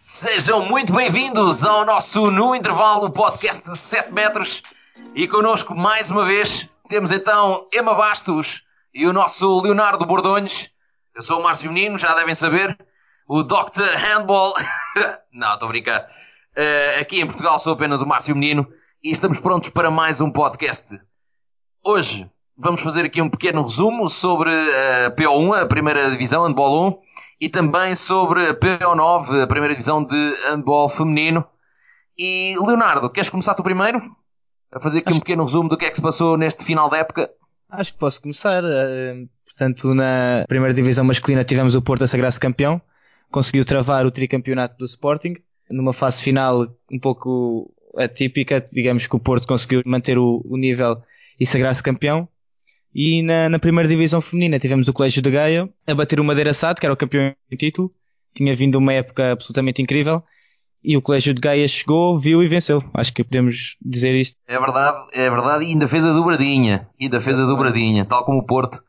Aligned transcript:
Sejam 0.00 0.64
muito 0.64 0.92
bem-vindos 0.92 1.64
ao 1.64 1.84
nosso 1.84 2.30
No 2.30 2.54
Intervalo 2.54 3.10
podcast 3.10 3.70
de 3.70 3.76
7 3.76 4.12
metros 4.12 4.62
e 5.14 5.28
connosco 5.28 5.74
mais 5.74 6.10
uma 6.10 6.24
vez 6.24 6.68
temos 6.88 7.12
então 7.12 7.68
Emma 7.72 7.94
Bastos 7.94 8.62
e 8.94 9.06
o 9.06 9.12
nosso 9.12 9.60
Leonardo 9.60 10.06
Bordonhos. 10.06 10.70
Eu 11.14 11.22
sou 11.22 11.40
o 11.40 11.42
Márcio 11.42 11.70
Menino, 11.70 11.98
já 11.98 12.14
devem 12.14 12.34
saber, 12.34 12.78
o 13.28 13.42
Dr. 13.42 13.96
Handball. 13.96 14.54
Não, 15.32 15.52
estou 15.52 15.66
a 15.66 15.70
brincar. 15.70 16.08
Uh, 16.56 17.00
aqui 17.00 17.20
em 17.20 17.26
Portugal 17.26 17.58
sou 17.58 17.74
apenas 17.74 18.00
o 18.00 18.06
Márcio 18.06 18.34
Menino 18.34 18.66
e 19.04 19.10
estamos 19.10 19.38
prontos 19.38 19.68
para 19.68 19.90
mais 19.90 20.20
um 20.20 20.30
podcast. 20.30 20.98
Hoje 21.84 22.28
vamos 22.56 22.80
fazer 22.80 23.04
aqui 23.04 23.22
um 23.22 23.30
pequeno 23.30 23.62
resumo 23.62 24.08
sobre 24.10 24.50
a 24.50 25.10
PO1, 25.12 25.62
a 25.62 25.66
primeira 25.66 26.10
divisão, 26.10 26.44
Handball 26.44 26.88
1 26.88 26.98
e 27.40 27.48
também 27.48 27.94
sobre 27.94 28.48
a 28.48 28.54
PO9, 28.54 29.42
a 29.42 29.46
primeira 29.46 29.74
divisão 29.74 30.04
de 30.04 30.34
handball 30.50 30.88
feminino. 30.88 31.44
E 32.18 32.54
Leonardo, 32.60 33.10
queres 33.10 33.30
começar 33.30 33.54
tu 33.54 33.62
primeiro? 33.62 34.02
A 34.72 34.80
fazer 34.80 34.98
aqui 34.98 35.10
Acho... 35.10 35.18
um 35.18 35.20
pequeno 35.20 35.44
resumo 35.44 35.68
do 35.68 35.76
que 35.76 35.84
é 35.84 35.90
que 35.90 35.96
se 35.96 36.02
passou 36.02 36.36
neste 36.36 36.64
final 36.64 36.90
da 36.90 36.98
época? 36.98 37.30
Acho 37.70 37.92
que 37.92 37.98
posso 37.98 38.20
começar. 38.20 38.62
Eh, 38.64 39.26
portanto, 39.44 39.94
na 39.94 40.44
primeira 40.48 40.74
divisão 40.74 41.04
masculina 41.04 41.44
tivemos 41.44 41.74
o 41.74 41.82
Porto 41.82 42.02
a 42.02 42.06
sagrar-se 42.06 42.40
campeão. 42.40 42.80
Conseguiu 43.30 43.64
travar 43.64 44.04
o 44.04 44.10
tricampeonato 44.10 44.76
do 44.76 44.84
Sporting. 44.84 45.36
Numa 45.70 45.92
fase 45.92 46.22
final 46.22 46.66
um 46.90 46.98
pouco 46.98 47.72
atípica, 47.96 48.60
digamos 48.60 49.06
que 49.06 49.14
o 49.14 49.20
Porto 49.20 49.46
conseguiu 49.46 49.82
manter 49.86 50.18
o, 50.18 50.42
o 50.44 50.56
nível 50.56 51.00
e 51.38 51.46
sagrar-se 51.46 51.82
campeão. 51.82 52.28
E 52.94 53.22
na, 53.22 53.48
na, 53.48 53.58
primeira 53.58 53.88
divisão 53.88 54.20
feminina 54.20 54.58
tivemos 54.58 54.88
o 54.88 54.92
Colégio 54.92 55.22
de 55.22 55.30
Gaia 55.30 55.68
a 55.86 55.94
bater 55.94 56.18
o 56.18 56.24
Madeira 56.24 56.52
Sado, 56.54 56.80
que 56.80 56.86
era 56.86 56.92
o 56.92 56.96
campeão 56.96 57.34
do 57.50 57.56
título. 57.56 57.90
Tinha 58.34 58.54
vindo 58.56 58.76
uma 58.76 58.92
época 58.92 59.32
absolutamente 59.32 59.82
incrível. 59.82 60.22
E 60.82 60.96
o 60.96 61.02
Colégio 61.02 61.34
de 61.34 61.40
Gaia 61.40 61.66
chegou, 61.66 62.18
viu 62.18 62.42
e 62.42 62.48
venceu. 62.48 62.78
Acho 62.94 63.12
que 63.12 63.24
podemos 63.24 63.76
dizer 63.80 64.14
isto. 64.14 64.36
É 64.46 64.58
verdade, 64.58 65.06
é 65.12 65.28
verdade. 65.28 65.64
E 65.64 65.68
ainda 65.68 65.86
fez 65.86 66.04
a 66.04 66.12
dobradinha. 66.12 66.88
E 66.98 67.04
ainda 67.04 67.20
fez 67.20 67.38
a 67.38 67.44
dobradinha, 67.44 68.04
tal 68.04 68.24
como 68.24 68.38
o 68.38 68.46
Porto. 68.46 68.82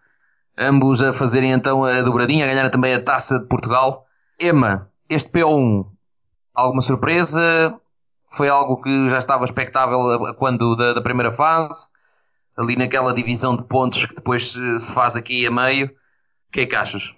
Ambos 0.57 1.01
a 1.01 1.13
fazerem 1.13 1.51
então 1.51 1.83
a 1.83 2.01
dobradinha, 2.01 2.45
a 2.45 2.47
ganhar 2.47 2.69
também 2.69 2.93
a 2.93 3.03
taça 3.03 3.39
de 3.39 3.47
Portugal. 3.47 4.05
Emma, 4.39 4.89
este 5.09 5.31
P1, 5.31 5.85
alguma 6.53 6.81
surpresa? 6.81 7.75
Foi 8.31 8.47
algo 8.47 8.81
que 8.81 9.09
já 9.09 9.17
estava 9.17 9.43
expectável 9.43 9.99
quando 10.37 10.75
da, 10.75 10.93
da 10.93 11.01
primeira 11.01 11.31
fase? 11.31 11.89
Ali 12.59 12.75
naquela 12.75 13.13
divisão 13.13 13.55
de 13.55 13.63
pontos 13.63 14.05
que 14.05 14.13
depois 14.13 14.51
se 14.51 14.93
faz 14.93 15.15
aqui 15.15 15.47
a 15.47 15.51
meio. 15.51 15.87
O 15.87 16.51
que 16.51 16.61
é 16.61 16.65
que 16.65 16.75
achas? 16.75 17.15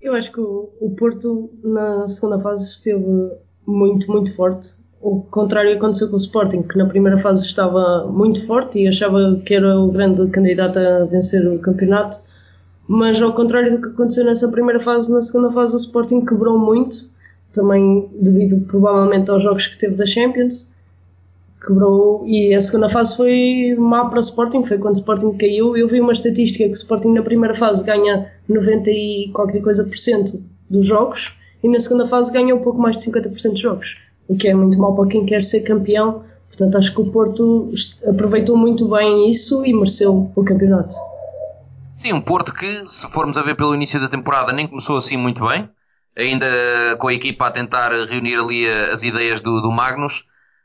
Eu 0.00 0.14
acho 0.14 0.32
que 0.32 0.40
o, 0.40 0.72
o 0.80 0.96
Porto 0.96 1.50
na 1.62 2.08
segunda 2.08 2.40
fase 2.40 2.64
esteve 2.64 3.04
muito, 3.66 4.10
muito 4.10 4.34
forte. 4.34 4.82
O 5.00 5.20
contrário 5.20 5.76
aconteceu 5.76 6.08
com 6.08 6.14
o 6.14 6.18
Sporting, 6.18 6.62
que 6.62 6.78
na 6.78 6.86
primeira 6.86 7.18
fase 7.18 7.44
estava 7.44 8.06
muito 8.06 8.46
forte 8.46 8.78
e 8.78 8.88
achava 8.88 9.18
que 9.44 9.54
era 9.54 9.78
o 9.78 9.92
grande 9.92 10.26
candidato 10.28 10.78
a 10.78 11.04
vencer 11.04 11.46
o 11.46 11.58
campeonato. 11.58 12.16
Mas 12.88 13.20
ao 13.20 13.32
contrário 13.32 13.70
do 13.70 13.82
que 13.82 13.88
aconteceu 13.88 14.24
nessa 14.24 14.48
primeira 14.48 14.80
fase, 14.80 15.12
na 15.12 15.20
segunda 15.20 15.50
fase 15.50 15.74
o 15.74 15.78
Sporting 15.78 16.24
quebrou 16.24 16.58
muito, 16.58 17.10
também 17.52 18.08
devido 18.20 18.66
provavelmente 18.66 19.30
aos 19.30 19.42
jogos 19.42 19.66
que 19.66 19.76
teve 19.76 19.96
da 19.96 20.06
Champions 20.06 20.72
quebrou 21.64 22.24
e 22.26 22.54
a 22.54 22.60
segunda 22.60 22.88
fase 22.88 23.16
foi 23.16 23.74
má 23.78 24.06
para 24.06 24.18
o 24.18 24.22
Sporting, 24.22 24.64
foi 24.64 24.78
quando 24.78 24.96
o 24.96 24.98
Sporting 24.98 25.36
caiu. 25.36 25.76
Eu 25.76 25.88
vi 25.88 26.00
uma 26.00 26.12
estatística 26.12 26.64
que 26.64 26.70
o 26.70 26.74
Sporting 26.74 27.12
na 27.12 27.22
primeira 27.22 27.54
fase 27.54 27.84
ganha 27.84 28.30
90 28.48 28.90
e 28.90 29.30
qualquer 29.32 29.62
coisa 29.62 29.84
por 29.84 29.96
cento 29.96 30.42
dos 30.68 30.86
jogos 30.86 31.36
e 31.62 31.68
na 31.68 31.78
segunda 31.78 32.06
fase 32.06 32.32
ganha 32.32 32.54
um 32.54 32.60
pouco 32.60 32.80
mais 32.80 32.98
de 32.98 33.10
50% 33.10 33.50
dos 33.50 33.60
jogos, 33.60 33.98
o 34.28 34.36
que 34.36 34.48
é 34.48 34.54
muito 34.54 34.78
mau 34.78 34.94
para 34.94 35.08
quem 35.08 35.24
quer 35.24 35.44
ser 35.44 35.60
campeão. 35.60 36.24
Portanto, 36.48 36.76
acho 36.76 36.94
que 36.94 37.00
o 37.00 37.06
Porto 37.06 37.72
aproveitou 38.08 38.56
muito 38.56 38.86
bem 38.88 39.30
isso 39.30 39.64
e 39.64 39.72
mereceu 39.72 40.30
o 40.34 40.44
campeonato. 40.44 40.94
Sim, 41.96 42.12
um 42.12 42.20
Porto 42.20 42.52
que, 42.52 42.66
se 42.88 43.08
formos 43.10 43.38
a 43.38 43.42
ver 43.42 43.54
pelo 43.54 43.74
início 43.74 44.00
da 44.00 44.08
temporada, 44.08 44.52
nem 44.52 44.66
começou 44.66 44.96
assim 44.98 45.16
muito 45.16 45.46
bem, 45.46 45.68
ainda 46.16 46.46
com 46.98 47.08
a 47.08 47.14
equipa 47.14 47.46
a 47.46 47.50
tentar 47.50 47.90
reunir 48.06 48.36
ali 48.36 48.66
as 48.66 49.02
ideias 49.02 49.40
do, 49.40 49.62
do 49.62 49.70
Magnus 49.70 50.24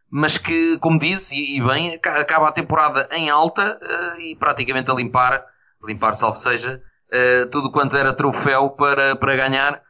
mas 0.09 0.38
que, 0.38 0.78
como 0.79 1.00
disse, 1.00 1.35
e, 1.35 1.62
bem, 1.62 1.95
acaba 1.95 2.47
a 2.47 2.51
temporada 2.51 3.07
em 3.12 3.29
alta 3.29 3.78
uh, 3.81 4.19
e 4.22 4.35
praticamente 4.35 4.90
a 4.90 4.94
limpar, 4.94 5.44
limpar 5.84 6.16
salvo 6.16 6.38
seja, 6.38 6.81
uh, 7.12 7.50
tudo 7.51 7.72
quanto 7.72 7.95
era 7.95 8.13
troféu 8.13 8.69
para, 8.69 9.16
para 9.16 9.35
ganhar, 9.35 9.81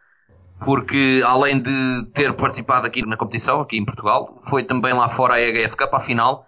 porque 0.65 1.21
além 1.25 1.61
de 1.61 2.05
ter 2.13 2.33
participado 2.33 2.87
aqui 2.87 3.05
na 3.05 3.15
competição, 3.15 3.61
aqui 3.61 3.77
em 3.77 3.85
Portugal, 3.85 4.39
foi 4.49 4.63
também 4.63 4.93
lá 4.93 5.07
fora 5.07 5.35
a 5.35 5.41
EHF 5.41 5.77
Cup 5.77 5.93
à 5.93 5.99
final, 5.99 6.47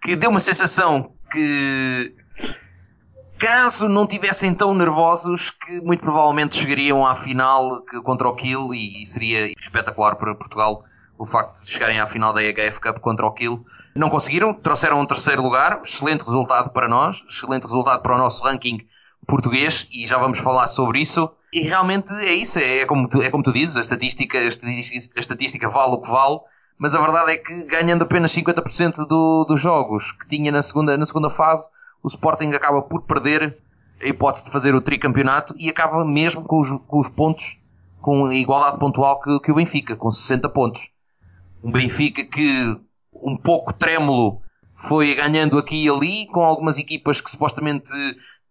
que 0.00 0.16
deu 0.16 0.30
uma 0.30 0.40
sensação 0.40 1.12
que 1.30 2.14
caso 3.38 3.88
não 3.88 4.06
tivessem 4.06 4.54
tão 4.54 4.74
nervosos 4.74 5.50
que 5.50 5.80
muito 5.82 6.00
provavelmente 6.00 6.54
chegariam 6.54 7.06
à 7.06 7.14
final 7.14 7.68
contra 8.02 8.28
o 8.28 8.34
Kiel 8.34 8.74
e, 8.74 9.02
e 9.02 9.06
seria 9.06 9.46
espetacular 9.58 10.16
para 10.16 10.34
Portugal 10.34 10.84
o 11.20 11.26
facto 11.26 11.62
de 11.62 11.70
chegarem 11.70 12.00
à 12.00 12.06
final 12.06 12.32
da 12.32 12.42
EHF 12.42 12.80
Cup 12.80 12.98
contra 12.98 13.26
o 13.26 13.32
Kiel. 13.32 13.60
Não 13.94 14.08
conseguiram, 14.08 14.54
trouxeram 14.54 14.98
um 14.98 15.04
terceiro 15.04 15.42
lugar, 15.42 15.82
excelente 15.84 16.24
resultado 16.24 16.70
para 16.70 16.88
nós, 16.88 17.22
excelente 17.28 17.64
resultado 17.64 18.02
para 18.02 18.14
o 18.14 18.18
nosso 18.18 18.42
ranking 18.42 18.80
português 19.26 19.86
e 19.92 20.06
já 20.06 20.16
vamos 20.16 20.38
falar 20.38 20.66
sobre 20.66 20.98
isso. 20.98 21.30
E 21.52 21.60
realmente 21.60 22.10
é 22.10 22.32
isso, 22.32 22.58
é 22.58 22.86
como 22.86 23.06
tu, 23.06 23.20
é 23.20 23.28
como 23.28 23.44
tu 23.44 23.52
dizes, 23.52 23.76
a 23.76 23.80
estatística, 23.80 24.38
a 24.38 24.44
estatística, 24.44 25.14
a 25.14 25.20
estatística 25.20 25.68
vale 25.68 25.92
o 25.92 26.00
que 26.00 26.10
vale, 26.10 26.40
mas 26.78 26.94
a 26.94 27.00
verdade 27.02 27.32
é 27.32 27.36
que 27.36 27.66
ganhando 27.66 28.04
apenas 28.04 28.32
50% 28.32 29.06
do, 29.06 29.44
dos 29.44 29.60
jogos 29.60 30.12
que 30.12 30.26
tinha 30.26 30.50
na 30.50 30.62
segunda, 30.62 30.96
na 30.96 31.04
segunda 31.04 31.28
fase, 31.28 31.68
o 32.02 32.08
Sporting 32.08 32.54
acaba 32.54 32.80
por 32.80 33.02
perder 33.02 33.58
a 34.00 34.06
hipótese 34.06 34.46
de 34.46 34.52
fazer 34.52 34.74
o 34.74 34.80
tricampeonato 34.80 35.54
e 35.58 35.68
acaba 35.68 36.02
mesmo 36.02 36.44
com 36.44 36.60
os, 36.60 36.70
com 36.86 36.98
os 36.98 37.10
pontos, 37.10 37.58
com 38.00 38.24
a 38.24 38.34
igualdade 38.34 38.78
pontual 38.78 39.20
que, 39.20 39.38
que 39.40 39.52
o 39.52 39.56
Benfica, 39.56 39.94
com 39.94 40.10
60 40.10 40.48
pontos. 40.48 40.88
Um 41.62 41.70
Benfica 41.70 42.24
que, 42.24 42.76
um 43.12 43.36
pouco 43.36 43.72
trêmulo, 43.72 44.40
foi 44.74 45.14
ganhando 45.14 45.58
aqui 45.58 45.84
e 45.84 45.88
ali, 45.88 46.26
com 46.28 46.40
algumas 46.40 46.78
equipas 46.78 47.20
que 47.20 47.30
supostamente 47.30 47.90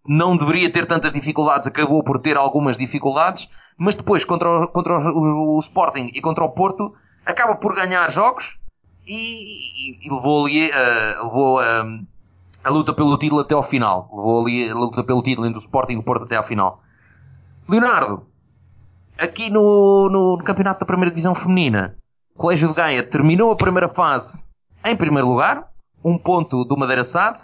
não 0.07 0.37
deveria 0.37 0.69
ter 0.69 0.85
tantas 0.85 1.13
dificuldades, 1.13 1.67
acabou 1.67 2.03
por 2.03 2.19
ter 2.19 2.37
algumas 2.37 2.77
dificuldades, 2.77 3.49
mas 3.77 3.95
depois 3.95 4.23
contra 4.23 4.49
o, 4.49 4.67
contra 4.67 4.97
o, 4.97 5.55
o 5.55 5.59
Sporting 5.59 6.11
e 6.13 6.21
contra 6.21 6.43
o 6.43 6.49
Porto, 6.49 6.93
acaba 7.25 7.55
por 7.55 7.75
ganhar 7.75 8.09
jogos 8.11 8.59
e, 9.05 9.13
e, 9.13 10.07
e 10.07 10.09
levou 10.13 10.45
ali 10.45 10.69
uh, 10.69 11.23
levou, 11.23 11.59
uh, 11.59 12.05
a 12.63 12.69
luta 12.69 12.93
pelo 12.93 13.17
título 13.17 13.41
até 13.41 13.53
ao 13.53 13.63
final. 13.63 14.09
Levou 14.13 14.45
ali 14.45 14.69
a 14.69 14.75
luta 14.75 15.03
pelo 15.03 15.23
título 15.23 15.47
entre 15.47 15.59
o 15.59 15.61
Sporting 15.61 15.93
e 15.93 15.97
o 15.97 16.03
Porto 16.03 16.25
até 16.25 16.35
ao 16.35 16.43
final. 16.43 16.79
Leonardo, 17.67 18.25
aqui 19.17 19.49
no, 19.49 20.09
no, 20.09 20.37
no 20.37 20.43
campeonato 20.43 20.79
da 20.79 20.85
primeira 20.85 21.11
divisão 21.11 21.35
feminina, 21.35 21.95
Colégio 22.39 22.69
de 22.69 22.73
Gaia 22.73 23.03
terminou 23.03 23.51
a 23.51 23.55
primeira 23.57 23.89
fase 23.89 24.45
em 24.85 24.95
primeiro 24.95 25.27
lugar, 25.27 25.67
um 26.01 26.17
ponto 26.17 26.63
do 26.63 26.77
Madeira 26.77 27.03
Sade. 27.03 27.41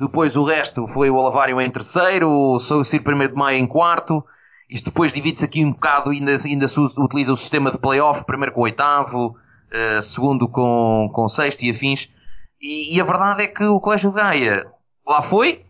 Depois 0.00 0.36
o 0.36 0.44
resto 0.44 0.86
foi 0.86 1.10
o 1.10 1.20
Alavário 1.20 1.60
em 1.60 1.70
terceiro, 1.70 2.30
o 2.30 2.58
Soucir 2.58 3.02
primeiro 3.02 3.34
de 3.34 3.38
Maio 3.38 3.58
em 3.58 3.66
quarto. 3.66 4.24
Isto 4.70 4.86
depois 4.86 5.12
divide-se 5.12 5.44
aqui 5.44 5.62
um 5.62 5.70
bocado, 5.70 6.08
ainda, 6.08 6.34
ainda 6.34 6.66
se 6.66 6.80
utiliza 6.80 7.30
o 7.30 7.36
sistema 7.36 7.70
de 7.70 7.76
playoff, 7.76 8.24
primeiro 8.24 8.54
com 8.54 8.62
oitavo, 8.62 9.26
uh, 9.26 10.00
segundo 10.00 10.48
com, 10.48 11.10
com 11.12 11.28
sexto 11.28 11.62
e 11.62 11.70
afins. 11.70 12.08
E, 12.58 12.96
e, 12.96 13.00
a 13.02 13.04
verdade 13.04 13.42
é 13.42 13.48
que 13.48 13.64
o 13.64 13.78
Colégio 13.78 14.08
de 14.08 14.16
Gaia 14.16 14.66
lá 15.06 15.20
foi, 15.20 15.62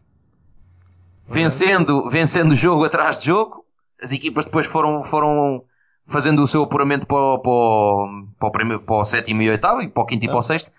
vencendo, 1.26 2.08
vencendo 2.08 2.55
jogo 2.55 2.84
atrás 2.84 3.19
de 3.19 3.26
jogo. 3.26 3.64
As 4.00 4.12
equipas 4.12 4.44
depois 4.44 4.69
foram, 4.69 5.02
foram 5.02 5.64
fazendo 6.06 6.42
o 6.42 6.46
seu 6.46 6.62
apuramento 6.62 7.06
para 7.06 7.16
o, 7.16 7.38
para 7.38 7.50
o, 7.50 8.26
para 8.38 8.48
o, 8.48 8.52
primeiro, 8.52 8.82
para 8.82 8.96
o 8.96 9.04
sétimo 9.04 9.42
e 9.42 9.50
oitavo, 9.50 9.82
e 9.82 9.88
para 9.88 10.02
o 10.02 10.06
quinto 10.06 10.24
e 10.24 10.28
para 10.28 10.38
o 10.38 10.42
sexto, 10.42 10.70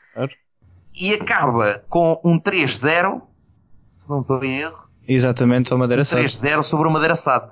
e 1.00 1.14
acaba 1.14 1.84
com 1.90 2.20
um 2.24 2.40
3-0, 2.40 3.22
se 3.98 4.10
não 4.10 4.22
estou 4.22 4.44
em 4.44 4.60
erro. 4.60 4.86
Exatamente, 5.08 5.74
o 5.74 5.78
Madeira 5.78 6.04
Sade. 6.04 6.24
3-0 6.26 6.64
sobre 6.64 6.88
o 6.88 6.92
Madeira 6.92 7.16
Sade. 7.16 7.52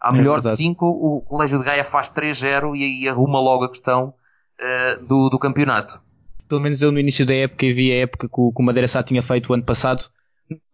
À 0.00 0.10
é 0.10 0.12
melhor 0.12 0.34
verdade. 0.34 0.56
de 0.56 0.62
5, 0.62 0.86
o 0.86 1.20
Colégio 1.22 1.58
de 1.58 1.64
Gaia 1.64 1.84
faz 1.84 2.10
3-0 2.10 2.76
e 2.76 2.84
aí 2.84 3.08
arruma 3.08 3.40
logo 3.40 3.64
a 3.64 3.68
questão 3.68 4.14
uh, 4.60 5.04
do, 5.06 5.30
do 5.30 5.38
campeonato. 5.38 5.98
Pelo 6.48 6.60
menos 6.60 6.82
eu 6.82 6.92
no 6.92 6.98
início 6.98 7.24
da 7.24 7.34
época 7.34 7.64
e 7.64 7.72
vi 7.72 7.92
a 7.92 8.02
época 8.02 8.28
que 8.28 8.40
o, 8.40 8.52
que 8.52 8.60
o 8.60 8.64
Madeira 8.64 8.86
Sade 8.86 9.08
tinha 9.08 9.22
feito 9.22 9.50
o 9.50 9.54
ano 9.54 9.62
passado, 9.62 10.04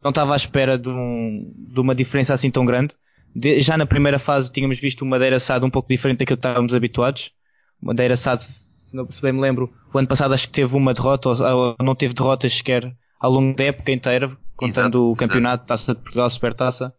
não 0.03 0.11
estava 0.11 0.33
à 0.33 0.37
espera 0.37 0.77
de, 0.77 0.89
um, 0.89 1.53
de 1.57 1.81
uma 1.81 1.95
diferença 1.95 2.35
assim 2.35 2.51
tão 2.51 2.65
grande 2.65 2.97
de, 3.35 3.61
já 3.61 3.77
na 3.77 3.87
primeira 3.87 4.19
fase 4.19 4.51
tínhamos 4.51 4.79
visto 4.79 5.03
uma 5.03 5.13
Madeira 5.13 5.39
Sado 5.39 5.67
um 5.67 5.71
pouco 5.71 5.89
diferente 5.89 6.19
daquilo 6.19 6.37
que 6.37 6.47
estávamos 6.47 6.75
habituados. 6.75 7.33
Uma 7.81 7.93
Madeira 7.93 8.17
Sado, 8.17 8.41
se, 8.41 8.95
não, 8.95 9.11
se 9.11 9.21
bem 9.23 9.33
me 9.33 9.41
lembro, 9.41 9.73
o 9.93 9.99
ano 9.99 10.09
passado 10.09 10.35
acho 10.35 10.47
que 10.47 10.53
teve 10.53 10.75
uma 10.77 10.93
derrota, 10.93 11.29
ou, 11.29 11.37
ou 11.47 11.77
não 11.85 11.95
teve 11.95 12.15
derrotas 12.15 12.55
sequer 12.55 12.93
ao 13.21 13.31
longo 13.31 13.57
da 13.57 13.65
época 13.65 13.93
inteira, 13.93 14.29
contando 14.57 14.99
exato, 14.99 15.13
o 15.13 15.17
campeonato, 15.17 15.65
exato. 15.65 15.69
Taça 15.69 15.95
de 15.95 16.01
Portugal, 16.01 16.31
Supertaça. 16.31 16.95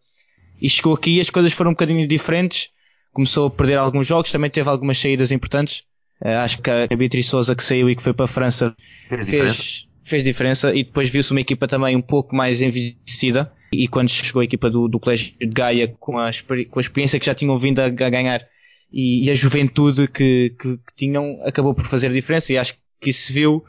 E 0.60 0.68
chegou 0.68 0.94
aqui 0.94 1.16
e 1.16 1.20
as 1.20 1.30
coisas 1.30 1.52
foram 1.52 1.70
um 1.70 1.74
bocadinho 1.74 2.06
diferentes. 2.06 2.70
Começou 3.12 3.48
a 3.48 3.50
perder 3.50 3.76
alguns 3.76 4.06
jogos, 4.06 4.30
também 4.30 4.50
teve 4.50 4.68
algumas 4.68 4.98
saídas 4.98 5.32
importantes. 5.32 5.84
Uh, 6.22 6.36
acho 6.42 6.60
que 6.60 6.70
a 6.70 6.96
Beatriz 6.96 7.26
Souza 7.28 7.54
que 7.54 7.62
saiu 7.62 7.88
e 7.88 7.96
que 7.96 8.02
foi 8.02 8.12
para 8.12 8.26
a 8.26 8.28
França 8.28 8.76
fez, 9.08 9.26
fez, 9.26 9.88
fez 10.02 10.22
diferença 10.22 10.74
e 10.74 10.84
depois 10.84 11.08
viu-se 11.08 11.30
uma 11.30 11.40
equipa 11.40 11.66
também 11.66 11.96
um 11.96 12.02
pouco 12.02 12.36
mais 12.36 12.60
envelhecida. 12.60 13.50
E 13.72 13.86
quando 13.86 14.08
chegou 14.08 14.40
a 14.40 14.44
equipa 14.44 14.68
do, 14.68 14.88
do 14.88 14.98
Colégio 14.98 15.32
de 15.38 15.46
Gaia 15.46 15.88
com 16.00 16.18
a, 16.18 16.30
com 16.70 16.78
a 16.78 16.82
experiência 16.82 17.20
que 17.20 17.26
já 17.26 17.34
tinham 17.34 17.56
vindo 17.56 17.78
a, 17.78 17.84
a 17.86 17.88
ganhar 17.88 18.44
e, 18.92 19.26
e, 19.26 19.30
a 19.30 19.34
juventude 19.34 20.08
que, 20.08 20.54
que, 20.58 20.76
que, 20.76 20.94
tinham, 20.96 21.38
acabou 21.44 21.72
por 21.72 21.84
fazer 21.86 22.08
a 22.08 22.12
diferença. 22.12 22.52
E 22.52 22.58
acho 22.58 22.74
que 23.00 23.10
isso 23.10 23.28
se 23.28 23.32
viu. 23.32 23.64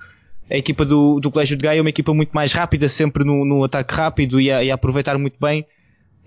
A 0.49 0.57
equipa 0.57 0.83
do, 0.83 1.19
do 1.19 1.31
Colégio 1.31 1.55
de 1.55 1.63
Gaia 1.63 1.77
é 1.77 1.81
uma 1.81 1.89
equipa 1.89 2.13
muito 2.13 2.31
mais 2.31 2.51
rápida, 2.51 2.89
sempre 2.89 3.23
no, 3.23 3.45
no 3.45 3.63
ataque 3.63 3.93
rápido 3.93 4.41
e 4.41 4.51
a, 4.51 4.63
e 4.63 4.71
a 4.71 4.73
aproveitar 4.73 5.17
muito 5.17 5.37
bem 5.39 5.65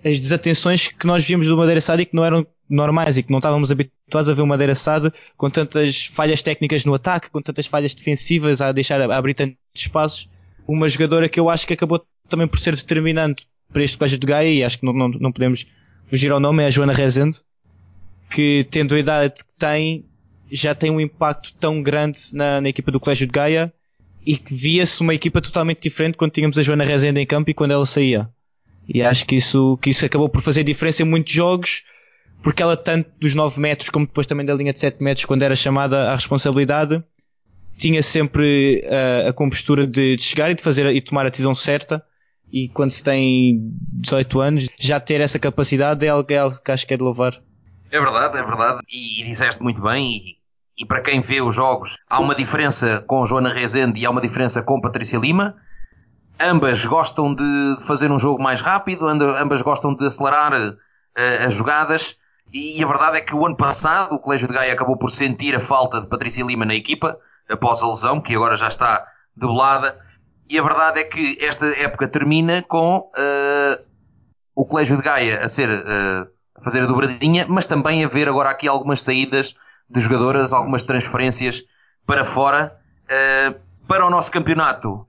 as 0.05 0.19
desatenções 0.19 0.87
que 0.87 1.07
nós 1.07 1.25
víamos 1.25 1.47
do 1.47 1.57
Madeira 1.57 1.81
Sado 1.81 2.01
e 2.01 2.05
que 2.05 2.15
não 2.15 2.23
eram 2.23 2.45
normais 2.69 3.17
e 3.17 3.23
que 3.23 3.31
não 3.31 3.39
estávamos 3.39 3.71
habituados 3.71 4.29
a 4.29 4.33
ver 4.33 4.41
o 4.43 4.47
Madeira 4.47 4.75
Sado 4.75 5.11
com 5.35 5.49
tantas 5.49 6.05
falhas 6.05 6.43
técnicas 6.43 6.85
no 6.85 6.93
ataque, 6.93 7.31
com 7.31 7.41
tantas 7.41 7.65
falhas 7.65 7.95
defensivas 7.95 8.61
a 8.61 8.71
deixar 8.71 9.01
a 9.01 9.17
abrir 9.17 9.33
tantos 9.33 9.57
espaços. 9.73 10.29
Uma 10.67 10.87
jogadora 10.87 11.27
que 11.27 11.39
eu 11.39 11.49
acho 11.49 11.65
que 11.65 11.73
acabou 11.73 12.05
também 12.29 12.47
por 12.47 12.59
ser 12.59 12.75
determinante 12.75 13.47
para 13.75 13.83
este 13.83 13.97
colégio 13.97 14.17
de 14.17 14.25
Gaia 14.25 14.49
e 14.49 14.63
acho 14.63 14.79
que 14.79 14.85
não, 14.85 14.93
não, 14.93 15.09
não 15.09 15.31
podemos 15.33 15.67
fugir 16.07 16.31
ao 16.31 16.39
nome, 16.39 16.63
é 16.63 16.67
a 16.67 16.69
Joana 16.69 16.93
Rezende, 16.93 17.39
que 18.31 18.65
tendo 18.71 18.95
a 18.95 18.99
idade 18.99 19.43
que 19.43 19.53
tem, 19.59 20.05
já 20.49 20.73
tem 20.73 20.89
um 20.89 21.01
impacto 21.01 21.53
tão 21.59 21.83
grande 21.83 22.17
na, 22.31 22.61
na 22.61 22.69
equipa 22.69 22.89
do 22.89 23.01
colégio 23.01 23.27
de 23.27 23.33
Gaia 23.33 23.73
e 24.25 24.37
que 24.37 24.53
via-se 24.53 25.01
uma 25.01 25.13
equipa 25.13 25.41
totalmente 25.41 25.81
diferente 25.81 26.17
quando 26.17 26.31
tínhamos 26.31 26.57
a 26.57 26.63
Joana 26.63 26.85
Rezende 26.85 27.19
em 27.19 27.25
campo 27.25 27.49
e 27.49 27.53
quando 27.53 27.71
ela 27.71 27.85
saía. 27.85 28.29
E 28.87 29.01
acho 29.01 29.25
que 29.25 29.35
isso, 29.35 29.77
que 29.81 29.89
isso 29.89 30.05
acabou 30.05 30.29
por 30.29 30.41
fazer 30.41 30.63
diferença 30.63 31.03
em 31.03 31.05
muitos 31.05 31.33
jogos, 31.33 31.83
porque 32.41 32.63
ela, 32.63 32.77
tanto 32.77 33.09
dos 33.19 33.35
9 33.35 33.59
metros 33.59 33.89
como 33.89 34.05
depois 34.05 34.25
também 34.25 34.45
da 34.45 34.53
linha 34.53 34.71
de 34.71 34.79
7 34.79 35.03
metros, 35.03 35.25
quando 35.25 35.43
era 35.43 35.53
chamada 35.53 36.11
à 36.11 36.15
responsabilidade, 36.15 37.03
tinha 37.77 38.01
sempre 38.01 38.85
a, 38.87 39.29
a 39.31 39.33
compostura 39.33 39.85
de, 39.85 40.15
de, 40.15 40.23
chegar 40.23 40.49
e 40.49 40.53
de 40.53 40.63
fazer 40.63 40.95
e 40.95 41.01
tomar 41.01 41.25
a 41.25 41.29
decisão 41.29 41.53
certa. 41.53 42.01
E 42.55 42.69
quando 42.69 42.91
se 42.91 43.03
tem 43.03 43.59
18 43.91 44.39
anos, 44.39 44.69
já 44.79 44.97
ter 44.97 45.19
essa 45.19 45.37
capacidade 45.37 46.05
é 46.05 46.09
algo, 46.09 46.31
é 46.31 46.37
algo 46.37 46.57
que 46.63 46.71
acho 46.71 46.87
que 46.87 46.93
é 46.93 46.97
de 46.97 47.03
louvar. 47.03 47.37
É 47.91 47.99
verdade, 47.99 48.37
é 48.37 48.43
verdade. 48.43 48.79
E, 48.89 49.21
e 49.21 49.25
disseste 49.25 49.61
muito 49.61 49.81
bem. 49.81 50.15
E, 50.15 50.37
e, 50.83 50.85
para 50.85 51.01
quem 51.01 51.19
vê 51.19 51.41
os 51.41 51.53
jogos, 51.53 51.97
há 52.09 52.19
uma 52.19 52.33
diferença 52.33 53.03
com 53.05 53.25
Joana 53.25 53.53
Rezende 53.53 53.99
e 53.99 54.05
há 54.05 54.09
uma 54.09 54.21
diferença 54.21 54.63
com 54.63 54.79
Patrícia 54.79 55.19
Lima 55.19 55.55
ambas 56.39 56.85
gostam 56.85 57.33
de 57.33 57.77
fazer 57.85 58.11
um 58.11 58.19
jogo 58.19 58.41
mais 58.41 58.61
rápido, 58.61 59.07
ambas 59.07 59.61
gostam 59.61 59.95
de 59.95 60.05
acelerar 60.05 60.53
uh, 60.53 60.77
as 61.45 61.53
jogadas. 61.53 62.17
E 62.53 62.81
a 62.83 62.87
verdade 62.87 63.17
é 63.17 63.21
que 63.21 63.35
o 63.35 63.45
ano 63.45 63.55
passado 63.55 64.13
o 64.13 64.19
Colégio 64.19 64.47
de 64.47 64.53
Gaia 64.53 64.73
acabou 64.73 64.97
por 64.97 65.09
sentir 65.09 65.55
a 65.55 65.59
falta 65.59 65.99
de 65.99 66.07
Patrícia 66.07 66.43
Lima 66.43 66.65
na 66.65 66.75
equipa, 66.75 67.17
após 67.49 67.81
a 67.81 67.87
lesão, 67.87 68.21
que 68.21 68.35
agora 68.35 68.55
já 68.55 68.67
está 68.67 69.05
debelada. 69.35 69.97
E 70.49 70.59
a 70.59 70.61
verdade 70.61 70.99
é 70.99 71.03
que 71.03 71.37
esta 71.41 71.65
época 71.79 72.07
termina 72.07 72.61
com 72.63 72.99
uh, 72.99 73.83
o 74.55 74.65
Colégio 74.65 74.97
de 74.97 75.03
Gaia 75.03 75.43
a 75.43 75.49
ser 75.49 75.69
uh, 75.69 76.27
a 76.55 76.63
fazer 76.63 76.83
a 76.83 76.85
dobradinha, 76.85 77.45
mas 77.49 77.67
também 77.67 78.03
a 78.03 78.07
ver 78.07 78.29
agora 78.29 78.49
aqui 78.49 78.67
algumas 78.67 79.03
saídas 79.03 79.55
de 79.89 79.99
jogadoras, 79.99 80.53
algumas 80.53 80.83
transferências 80.83 81.63
para 82.05 82.23
fora. 82.23 82.73
para 83.87 84.05
o 84.05 84.09
nosso 84.09 84.31
campeonato, 84.31 85.05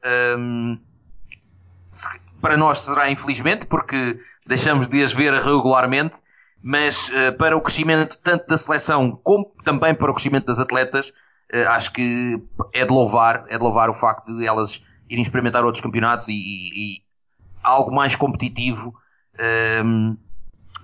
para 2.41 2.57
nós 2.57 2.81
será 2.81 3.11
infelizmente, 3.11 3.67
porque 3.67 4.19
deixamos 4.47 4.89
de 4.89 5.03
as 5.03 5.13
ver 5.13 5.33
regularmente, 5.35 6.17
mas 6.63 7.09
uh, 7.09 7.33
para 7.37 7.57
o 7.57 7.61
crescimento 7.61 8.19
tanto 8.23 8.47
da 8.47 8.57
seleção 8.57 9.19
como 9.23 9.53
também 9.65 9.95
para 9.95 10.11
o 10.11 10.15
crescimento 10.15 10.47
das 10.47 10.59
atletas, 10.59 11.11
uh, 11.53 11.69
acho 11.69 11.93
que 11.93 12.43
é 12.73 12.85
de 12.85 12.93
louvar, 12.93 13.45
é 13.49 13.57
de 13.57 13.63
louvar 13.63 13.91
o 13.91 13.95
facto 13.95 14.37
de 14.37 14.47
elas 14.47 14.83
irem 15.09 15.23
experimentar 15.23 15.65
outros 15.65 15.81
campeonatos 15.81 16.29
e, 16.29 16.33
e, 16.33 16.97
e 16.97 17.03
algo 17.63 17.95
mais 17.95 18.15
competitivo, 18.17 18.95
ehm, 19.39 20.15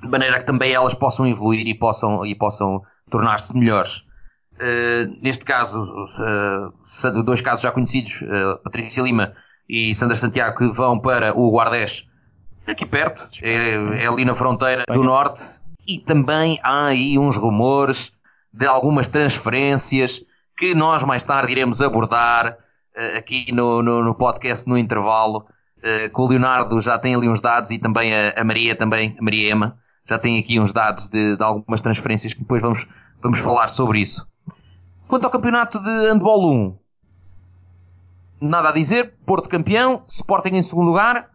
de 0.02 0.08
maneira 0.08 0.40
que 0.40 0.46
também 0.46 0.72
elas 0.72 0.94
possam 0.94 1.26
evoluir 1.26 1.66
e 1.66 1.74
possam, 1.74 2.26
e 2.26 2.34
possam 2.34 2.82
tornar-se 3.10 3.56
melhores. 3.56 4.04
Uh, 4.54 5.18
neste 5.20 5.44
caso, 5.44 5.84
dois 7.24 7.40
casos 7.40 7.62
já 7.62 7.72
conhecidos, 7.72 8.22
Patrícia 8.62 9.02
Lima 9.02 9.32
e 9.68 9.94
Sandra 9.94 10.16
Santiago 10.16 10.58
que 10.58 10.68
vão 10.68 10.98
para 10.98 11.36
o 11.36 11.50
Guardés, 11.50 12.08
aqui 12.66 12.86
perto, 12.86 13.28
é, 13.42 14.04
é 14.04 14.06
ali 14.06 14.24
na 14.24 14.34
fronteira 14.34 14.84
do 14.88 15.02
norte. 15.02 15.42
E 15.86 15.98
também 15.98 16.60
há 16.62 16.86
aí 16.86 17.18
uns 17.18 17.36
rumores 17.36 18.12
de 18.52 18.66
algumas 18.66 19.08
transferências 19.08 20.24
que 20.56 20.74
nós 20.74 21.02
mais 21.02 21.24
tarde 21.24 21.50
iremos 21.50 21.82
abordar 21.82 22.52
uh, 22.52 22.61
aqui 23.16 23.52
no, 23.52 23.82
no, 23.82 24.02
no, 24.02 24.14
podcast 24.14 24.68
no 24.68 24.76
intervalo. 24.76 25.46
Uh, 25.78 26.08
que 26.14 26.20
o 26.20 26.26
Leonardo 26.26 26.80
já 26.80 26.96
tem 26.96 27.12
ali 27.12 27.28
uns 27.28 27.40
dados 27.40 27.72
e 27.72 27.78
também 27.78 28.14
a, 28.14 28.34
a 28.36 28.44
Maria 28.44 28.76
também, 28.76 29.16
a 29.18 29.22
Maria 29.22 29.50
Ema, 29.50 29.76
já 30.08 30.16
tem 30.16 30.38
aqui 30.38 30.60
uns 30.60 30.72
dados 30.72 31.08
de, 31.08 31.36
de, 31.36 31.42
algumas 31.42 31.82
transferências 31.82 32.32
que 32.34 32.40
depois 32.40 32.62
vamos, 32.62 32.86
vamos 33.20 33.40
falar 33.40 33.66
sobre 33.66 34.00
isso. 34.00 34.24
Quanto 35.08 35.24
ao 35.24 35.30
campeonato 35.30 35.80
de 35.80 35.90
handball 36.08 36.54
1, 36.54 36.78
nada 38.42 38.68
a 38.68 38.72
dizer. 38.72 39.12
Porto 39.24 39.48
campeão, 39.48 40.02
Sporting 40.08 40.56
em 40.56 40.62
segundo 40.62 40.88
lugar. 40.88 41.28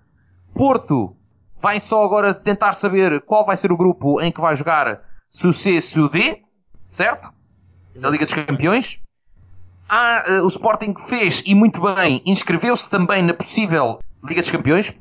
Porto 0.53 1.15
vai 1.61 1.79
só 1.79 2.03
agora 2.03 2.33
tentar 2.33 2.73
saber 2.73 3.21
qual 3.21 3.45
vai 3.45 3.55
ser 3.55 3.71
o 3.71 3.77
grupo 3.77 4.21
em 4.21 4.31
que 4.31 4.41
vai 4.41 4.55
jogar 4.55 5.01
se 5.29 5.47
o 5.47 5.53
C, 5.53 5.81
se 5.81 5.99
o 5.99 6.07
D, 6.07 6.41
certo? 6.89 7.31
Da 7.95 8.09
Liga 8.09 8.25
dos 8.25 8.33
Campeões. 8.33 8.99
Ah, 9.89 10.23
uh, 10.27 10.43
o 10.43 10.47
Sporting 10.47 10.93
fez, 11.07 11.43
e 11.45 11.55
muito 11.55 11.81
bem, 11.81 12.21
inscreveu-se 12.25 12.89
também 12.89 13.21
na 13.21 13.33
possível 13.33 13.99
Liga 14.23 14.41
dos 14.41 14.51
Campeões, 14.51 14.93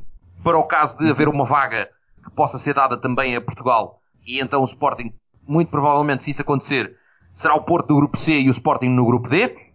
para 0.43 0.57
o 0.57 0.65
caso 0.65 0.99
de 0.99 1.11
haver 1.11 1.29
uma 1.29 1.45
vaga 1.45 1.89
que 2.23 2.31
possa 2.31 2.59
ser 2.59 2.75
dada 2.75 2.97
também 2.97 3.35
a 3.35 3.41
Portugal. 3.41 4.01
E 4.25 4.41
então 4.41 4.63
o 4.63 4.65
Sporting, 4.65 5.13
muito 5.47 5.71
provavelmente, 5.71 6.23
se 6.23 6.31
isso 6.31 6.43
acontecer, 6.43 6.97
será 7.29 7.55
o 7.55 7.63
Porto 7.63 7.89
do 7.89 7.97
grupo 7.97 8.17
C 8.17 8.41
e 8.41 8.49
o 8.49 8.51
Sporting 8.51 8.89
no 8.89 9.05
grupo 9.05 9.29
D 9.29 9.67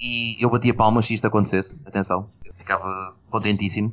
e 0.00 0.36
eu 0.40 0.50
batia 0.50 0.74
palmas 0.74 1.06
se 1.06 1.14
isto 1.14 1.26
acontecesse. 1.26 1.76
Atenção, 1.86 2.28
eu 2.44 2.52
ficava 2.54 3.14
contentíssimo. 3.30 3.92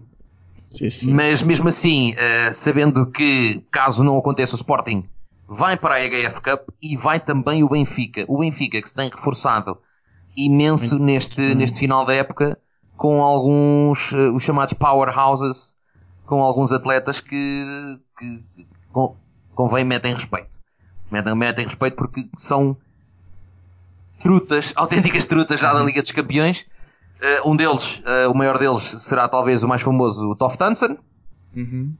Sim, 0.69 0.89
sim. 0.89 1.13
Mas 1.13 1.41
mesmo 1.43 1.69
assim, 1.69 2.13
uh, 2.13 2.53
sabendo 2.53 3.05
que 3.05 3.63
caso 3.72 4.03
não 4.03 4.17
aconteça 4.17 4.53
o 4.53 4.55
Sporting, 4.55 5.07
vai 5.47 5.77
para 5.77 5.95
a 5.95 6.00
HF 6.00 6.41
Cup 6.41 6.69
e 6.81 6.97
vai 6.97 7.19
também 7.19 7.63
o 7.63 7.69
Benfica. 7.69 8.25
O 8.27 8.39
Benfica 8.39 8.81
que 8.81 8.88
se 8.88 8.95
tem 8.95 9.09
reforçado 9.09 9.77
imenso 10.35 10.97
neste, 10.97 11.53
neste 11.55 11.79
final 11.79 12.05
da 12.05 12.13
época 12.13 12.57
com 12.95 13.21
alguns, 13.21 14.12
uh, 14.12 14.33
os 14.33 14.43
chamados 14.43 14.73
powerhouses, 14.73 15.75
com 16.25 16.41
alguns 16.41 16.71
atletas 16.71 17.19
que, 17.19 18.00
que 18.17 18.43
convém 19.53 19.83
metem 19.83 20.13
respeito. 20.13 20.47
Metem, 21.12 21.35
metem 21.35 21.65
respeito 21.65 21.95
porque 21.95 22.27
são 22.38 22.77
trutas, 24.21 24.71
autênticas 24.77 25.25
trutas 25.25 25.59
já 25.59 25.73
da 25.73 25.81
uhum. 25.81 25.85
Liga 25.85 26.01
dos 26.01 26.12
Campeões. 26.12 26.65
Uh, 27.21 27.51
um 27.51 27.55
deles, 27.55 28.00
uh, 28.00 28.31
o 28.31 28.35
maior 28.35 28.57
deles, 28.57 28.81
será 28.81 29.27
talvez 29.27 29.63
o 29.63 29.67
mais 29.67 29.81
famoso, 29.81 30.29
o 30.29 30.35
Toff 30.35 30.57
Tansen. 30.57 30.97
Uhum. 31.55 31.93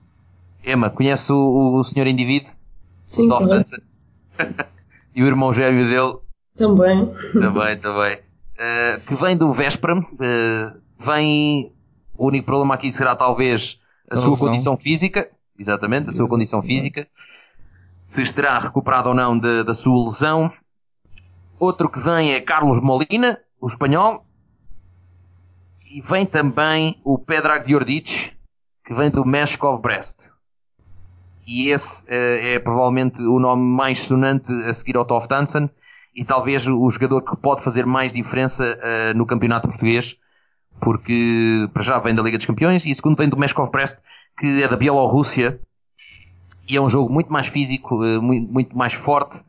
Emma, 0.66 0.90
conhece 0.90 1.32
o, 1.32 1.76
o 1.76 1.84
senhor 1.84 2.08
indivíduo? 2.08 2.52
Sim, 3.04 3.30
o 3.30 3.30
Toff 3.30 3.48
e 5.16 5.24
o 5.24 5.28
irmão 5.28 5.54
gêmeo 5.54 5.88
dele? 5.88 6.20
Também. 6.56 7.14
Também, 7.34 7.78
também. 7.78 8.16
Uh, 8.16 9.02
que 9.06 9.16
vem 9.16 9.38
do 9.38 9.52
Vesperam. 9.52 10.06
vem. 11.00 11.72
O 12.16 12.28
único 12.28 12.46
problema 12.46 12.76
aqui 12.76 12.92
será 12.92 13.16
talvez 13.16 13.80
a, 14.10 14.16
sua 14.18 14.38
condição 14.38 14.78
física. 14.78 15.30
Exatamente, 15.58 16.10
a 16.10 16.12
sua 16.12 16.28
condição 16.28 16.62
física. 16.62 17.08
Se 18.08 18.22
estará 18.22 18.60
recuperado 18.60 19.10
ou 19.10 19.16
não 19.16 19.38
de, 19.38 19.64
da 19.64 19.74
sua 19.74 20.04
lesão. 20.04 20.52
Outro 21.60 21.90
que 21.90 22.00
vem 22.00 22.34
é 22.34 22.42
Carlos 22.42 22.80
Molina, 22.82 23.40
o 23.60 23.68
espanhol. 23.68 24.26
E 25.92 26.02
vem 26.02 26.26
também 26.26 27.00
o 27.04 27.18
Pedrag 27.18 27.66
Djordic, 27.66 28.34
que 28.84 28.94
vem 28.94 29.10
do 29.10 29.26
Meshkov 29.26 29.82
Brest. 29.82 30.32
E 31.46 31.70
esse 31.70 32.06
uh, 32.06 32.10
é 32.12 32.60
provavelmente 32.60 33.22
o 33.22 33.40
nome 33.40 33.64
mais 33.64 34.00
sonante 34.00 34.52
a 34.66 34.74
seguir 34.74 34.96
ao 34.96 35.06
Toff 35.06 35.28
Tansen 35.28 35.70
e 36.16 36.24
talvez 36.24 36.68
o 36.68 36.90
jogador 36.90 37.22
que 37.22 37.36
pode 37.38 37.64
fazer 37.64 37.86
mais 37.86 38.14
diferença 38.14 38.78
uh, 38.78 39.18
no 39.18 39.26
campeonato 39.26 39.68
português, 39.68 40.18
porque 40.80 41.68
para 41.74 41.84
já 41.84 42.00
vem 42.00 42.14
da 42.14 42.22
Liga 42.22 42.38
dos 42.38 42.46
Campeões 42.46 42.86
e 42.86 42.94
segundo 42.94 43.18
vem 43.18 43.30
do 43.30 43.38
Meshkov 43.38 43.72
Brest, 43.72 44.00
que 44.38 44.64
é 44.64 44.68
da 44.68 44.76
Bielorrússia. 44.76 45.60
E 46.70 46.78
é 46.78 46.82
um 46.82 46.88
jogo 46.88 47.12
muito 47.12 47.32
mais 47.32 47.48
físico, 47.48 48.04
uh, 48.04 48.22
muito, 48.22 48.52
muito 48.52 48.78
mais 48.78 48.94
forte 48.94 49.44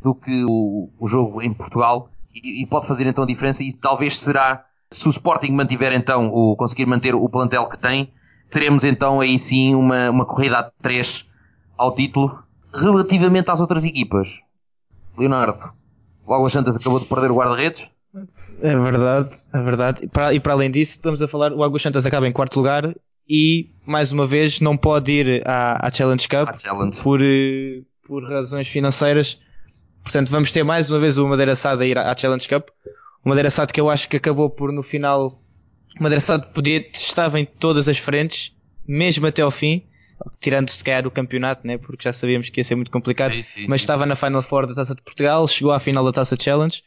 do 0.00 0.14
que 0.14 0.44
o, 0.48 0.88
o 0.98 1.08
jogo 1.08 1.42
em 1.42 1.52
Portugal 1.52 2.08
e, 2.34 2.62
e, 2.62 2.66
pode 2.66 2.86
fazer 2.86 3.06
então 3.06 3.24
a 3.24 3.26
diferença 3.26 3.62
e 3.62 3.72
talvez 3.72 4.18
será 4.18 4.64
Se 4.90 5.08
o 5.08 5.10
Sporting 5.10 5.52
mantiver 5.52 5.92
então, 5.92 6.28
o 6.28 6.54
conseguir 6.56 6.86
manter 6.86 7.14
o 7.14 7.28
plantel 7.28 7.66
que 7.68 7.78
tem, 7.78 8.08
teremos 8.50 8.84
então 8.84 9.20
aí 9.20 9.38
sim 9.38 9.74
uma, 9.74 10.10
uma 10.10 10.24
corrida 10.24 10.58
a 10.58 10.70
3 10.82 11.25
ao 11.76 11.94
título 11.94 12.42
relativamente 12.74 13.50
às 13.50 13.60
outras 13.60 13.84
equipas. 13.84 14.40
Leonardo, 15.16 15.70
o 16.26 16.34
Águas 16.34 16.52
Santas 16.52 16.76
acabou 16.76 17.00
de 17.00 17.06
perder 17.06 17.30
o 17.30 17.36
guarda-redes. 17.36 17.88
É 18.62 18.76
verdade, 18.76 19.34
é 19.52 19.62
verdade. 19.62 20.04
E 20.04 20.08
para, 20.08 20.34
e 20.34 20.40
para 20.40 20.52
além 20.52 20.70
disso, 20.70 20.92
estamos 20.92 21.20
a 21.20 21.28
falar, 21.28 21.52
o 21.52 21.62
Águas 21.62 21.82
Santas 21.82 22.06
acaba 22.06 22.26
em 22.26 22.32
quarto 22.32 22.56
lugar 22.56 22.94
e, 23.28 23.68
mais 23.84 24.12
uma 24.12 24.26
vez, 24.26 24.60
não 24.60 24.76
pode 24.76 25.12
ir 25.12 25.42
à, 25.46 25.86
à 25.86 25.92
Challenge 25.92 26.26
Cup 26.28 26.48
À 26.48 26.58
Challenge. 26.58 27.00
Por, 27.00 27.20
eh, 27.22 27.82
por 28.06 28.24
razões 28.24 28.68
financeiras. 28.68 29.40
Portanto, 30.02 30.30
vamos 30.30 30.52
ter 30.52 30.62
mais 30.62 30.90
uma 30.90 31.00
vez 31.00 31.18
o 31.18 31.26
Madeira 31.26 31.56
Sado 31.56 31.82
a 31.82 31.86
ir 31.86 31.98
à 31.98 32.16
Challenge 32.16 32.48
Cup. 32.48 32.68
O 33.24 33.28
Madeira 33.28 33.50
Sado 33.50 33.72
que 33.72 33.80
eu 33.80 33.90
acho 33.90 34.08
que 34.08 34.16
acabou 34.16 34.48
por, 34.48 34.72
no 34.72 34.82
final, 34.82 35.36
o 35.98 36.02
Madeira 36.02 36.20
Sado 36.20 36.46
podia, 36.52 36.86
estava 36.92 37.40
em 37.40 37.44
todas 37.44 37.88
as 37.88 37.98
frentes, 37.98 38.56
mesmo 38.86 39.26
até 39.26 39.42
ao 39.42 39.50
fim, 39.50 39.82
tirando 40.40 40.68
se 40.68 40.82
calhar 40.82 41.06
o 41.06 41.10
campeonato, 41.10 41.66
né, 41.66 41.78
porque 41.78 42.04
já 42.04 42.12
sabíamos 42.12 42.48
que 42.48 42.60
ia 42.60 42.64
ser 42.64 42.74
muito 42.74 42.90
complicado, 42.90 43.32
Sim, 43.32 43.42
sim, 43.42 43.66
mas 43.68 43.80
sim. 43.80 43.84
estava 43.84 44.06
na 44.06 44.16
Final 44.16 44.42
Four 44.42 44.66
da 44.66 44.74
Taça 44.74 44.94
de 44.94 45.02
Portugal, 45.02 45.46
chegou 45.48 45.72
à 45.72 45.78
final 45.78 46.04
da 46.04 46.12
Taça 46.12 46.36
Challenge 46.38 46.82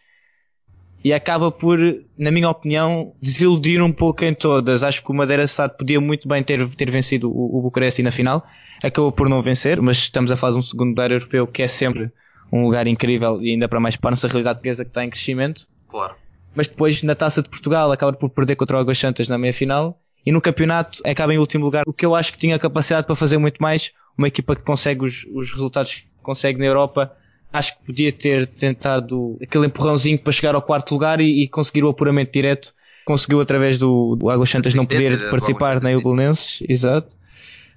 e 1.03 1.13
acaba 1.13 1.51
por, 1.51 1.79
na 2.17 2.29
minha 2.31 2.49
opinião, 2.49 3.13
desiludir 3.21 3.81
um 3.81 3.91
pouco 3.91 4.25
em 4.25 4.33
todas. 4.33 4.83
Acho 4.83 5.01
que 5.01 5.09
o 5.09 5.13
Madeira 5.13 5.47
Sado 5.47 5.77
podia 5.77 6.01
muito 6.01 6.27
bem 6.27 6.43
ter, 6.43 6.67
ter 6.69 6.91
vencido 6.91 7.31
o, 7.31 7.57
o 7.57 7.61
Bucareste 7.61 8.03
na 8.03 8.11
final, 8.11 8.45
acabou 8.83 9.11
por 9.11 9.29
não 9.29 9.41
vencer, 9.41 9.81
mas 9.81 9.97
estamos 9.97 10.31
a 10.31 10.35
falar 10.35 10.53
de 10.53 10.59
um 10.59 10.61
segundo 10.61 10.89
lugar 10.89 11.11
europeu 11.11 11.47
que 11.47 11.61
é 11.61 11.67
sempre 11.67 12.11
um 12.51 12.65
lugar 12.65 12.87
incrível 12.87 13.41
e 13.41 13.51
ainda 13.51 13.67
para 13.67 13.79
mais 13.79 13.95
para 13.95 14.09
a 14.09 14.11
nossa 14.11 14.27
realidade 14.27 14.57
portuguesa 14.57 14.83
que 14.83 14.89
está 14.89 15.05
em 15.05 15.09
crescimento. 15.09 15.67
Claro. 15.87 16.15
Mas 16.55 16.67
depois 16.67 17.03
na 17.03 17.15
Taça 17.15 17.41
de 17.41 17.49
Portugal 17.49 17.91
acaba 17.91 18.11
por 18.11 18.29
perder 18.29 18.55
contra 18.55 18.75
o 18.75 18.79
Águas 18.79 18.97
Santas 18.97 19.27
na 19.27 19.37
meia 19.37 19.53
final 19.53 19.97
e 20.29 20.31
no 20.31 20.39
campeonato 20.39 21.01
acaba 21.07 21.33
em 21.33 21.39
último 21.39 21.65
lugar, 21.65 21.83
o 21.87 21.91
que 21.91 22.05
eu 22.05 22.13
acho 22.13 22.33
que 22.33 22.37
tinha 22.37 22.59
capacidade 22.59 23.07
para 23.07 23.15
fazer 23.15 23.39
muito 23.39 23.57
mais. 23.59 23.93
Uma 24.15 24.27
equipa 24.27 24.55
que 24.55 24.61
consegue 24.61 25.03
os, 25.03 25.25
os 25.33 25.51
resultados 25.51 25.91
que 25.95 26.03
consegue 26.21 26.59
na 26.59 26.65
Europa, 26.65 27.11
acho 27.51 27.79
que 27.79 27.85
podia 27.87 28.11
ter 28.11 28.45
tentado 28.45 29.39
aquele 29.41 29.65
empurrãozinho 29.65 30.19
para 30.19 30.31
chegar 30.31 30.53
ao 30.53 30.61
quarto 30.61 30.91
lugar 30.91 31.19
e, 31.19 31.41
e 31.41 31.47
conseguir 31.47 31.83
o 31.83 31.89
apuramento 31.89 32.31
direto. 32.31 32.75
Conseguiu 33.05 33.41
através 33.41 33.79
do, 33.79 34.15
do 34.17 34.29
Águas 34.29 34.51
Santas 34.51 34.75
não 34.75 34.85
poder 34.85 35.17
do 35.17 35.29
participar 35.31 35.77
Águas 35.77 35.83
nem 35.83 35.95
o 35.95 35.97
Santas, 35.97 36.11
Belenenses, 36.11 36.63
exato. 36.69 37.11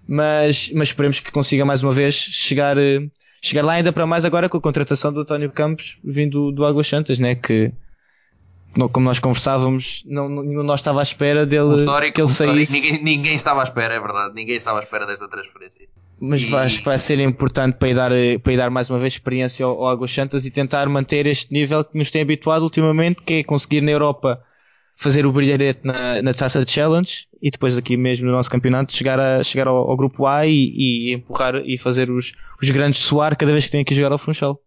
Mas, 0.06 0.70
mas 0.74 0.88
esperemos 0.88 1.20
que 1.20 1.32
consiga 1.32 1.64
mais 1.64 1.82
uma 1.82 1.92
vez 1.92 2.14
chegar, 2.14 2.76
eh, 2.76 3.00
chegar 3.40 3.64
lá 3.64 3.72
ainda 3.72 3.94
para 3.94 4.04
mais 4.04 4.26
agora 4.26 4.50
com 4.50 4.58
a 4.58 4.60
contratação 4.60 5.10
do 5.10 5.20
António 5.20 5.50
Campos 5.50 5.96
vindo 6.04 6.52
do 6.52 6.66
Águas 6.66 6.86
Santas, 6.86 7.18
né? 7.18 7.34
Que, 7.34 7.72
como 8.92 9.04
nós 9.06 9.18
conversávamos, 9.18 10.02
não, 10.06 10.28
nenhum 10.28 10.60
de 10.60 10.66
nós 10.66 10.80
estava 10.80 11.00
à 11.00 11.02
espera 11.02 11.44
dele 11.44 11.62
Um 11.64 11.74
histórico, 11.74 12.14
que 12.14 12.20
ele 12.20 12.30
um 12.30 12.34
saísse. 12.34 12.72
Ninguém, 12.72 13.02
ninguém 13.02 13.34
estava 13.34 13.60
à 13.60 13.64
espera, 13.64 13.94
é 13.94 14.00
verdade. 14.00 14.34
Ninguém 14.34 14.56
estava 14.56 14.80
à 14.80 14.82
espera 14.82 15.06
desta 15.06 15.28
transferência. 15.28 15.86
Mas 16.20 16.42
E- 16.42 16.46
vai- 16.46 16.68
vai 16.68 16.98
ser 16.98 17.18
importante 17.20 17.76
para 17.76 17.88
ir 17.88 17.94
dar, 17.94 18.10
para 18.42 18.52
ir 18.52 18.56
dar 18.56 18.70
mais 18.70 18.88
uma 18.88 18.98
vez 18.98 19.12
experiência 19.14 19.66
ao, 19.66 19.72
ao 19.72 19.88
Águas 19.88 20.12
Santas 20.12 20.46
e 20.46 20.50
tentar 20.50 20.88
manter 20.88 21.26
este 21.26 21.52
nível 21.52 21.84
que 21.84 21.98
nos 21.98 22.10
tem 22.10 22.22
habituado 22.22 22.62
ultimamente, 22.62 23.20
que 23.22 23.34
é 23.34 23.42
conseguir 23.44 23.80
na 23.80 23.90
Europa 23.90 24.40
fazer 24.94 25.26
o 25.26 25.32
brilharete 25.32 25.80
na, 25.84 26.22
na 26.22 26.32
taça 26.32 26.64
de 26.64 26.70
Challenge 26.70 27.26
e 27.42 27.50
depois 27.50 27.76
aqui 27.76 27.96
mesmo 27.96 28.26
no 28.26 28.32
nosso 28.32 28.50
campeonato 28.50 28.94
chegar, 28.94 29.18
a, 29.18 29.42
chegar 29.42 29.66
ao, 29.66 29.76
ao 29.90 29.96
grupo 29.96 30.26
A 30.26 30.46
e, 30.46 30.52
e 31.08 31.12
empurrar 31.14 31.56
e 31.64 31.76
fazer 31.76 32.08
os, 32.10 32.32
os 32.62 32.70
grandes 32.70 33.00
suar 33.00 33.34
cada 33.36 33.50
vez 33.50 33.64
que 33.64 33.72
têm 33.72 33.84
que 33.84 33.94
jogar 33.94 34.12
ao 34.12 34.18
Funchal. 34.18 34.60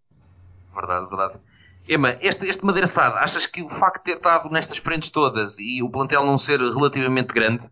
Verdade, 0.76 1.08
verdade. 1.08 1.40
Ema, 1.88 2.16
este, 2.22 2.48
este 2.48 2.66
madeiraçado, 2.66 3.16
achas 3.18 3.46
que 3.46 3.62
o 3.62 3.70
facto 3.70 4.04
de 4.04 4.12
ter 4.12 4.18
estado 4.18 4.50
nestas 4.50 4.78
frentes 4.80 5.10
todas 5.10 5.60
e 5.60 5.84
o 5.84 5.90
plantel 5.90 6.26
não 6.26 6.38
ser 6.38 6.60
relativamente 6.60 7.34
grande, 7.34 7.66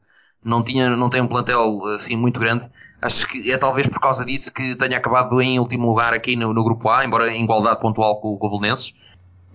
não, 0.44 0.64
tinha, 0.64 0.96
não 0.96 1.10
tem 1.10 1.22
um 1.22 1.28
plantel 1.28 1.86
assim 1.96 2.16
muito 2.16 2.40
grande, 2.40 2.66
achas 3.02 3.26
que 3.26 3.52
é 3.52 3.58
talvez 3.58 3.88
por 3.88 4.00
causa 4.00 4.24
disso 4.24 4.54
que 4.54 4.76
tenha 4.76 4.98
acabado 4.98 5.42
em 5.42 5.60
último 5.60 5.88
lugar 5.88 6.14
aqui 6.14 6.36
no, 6.36 6.54
no 6.54 6.64
grupo 6.64 6.90
A, 6.90 7.04
embora 7.04 7.32
em 7.32 7.44
igualdade 7.44 7.80
pontual 7.82 8.22
com, 8.22 8.38
com 8.38 8.48
o 8.48 8.60
Belenenses? 8.60 8.94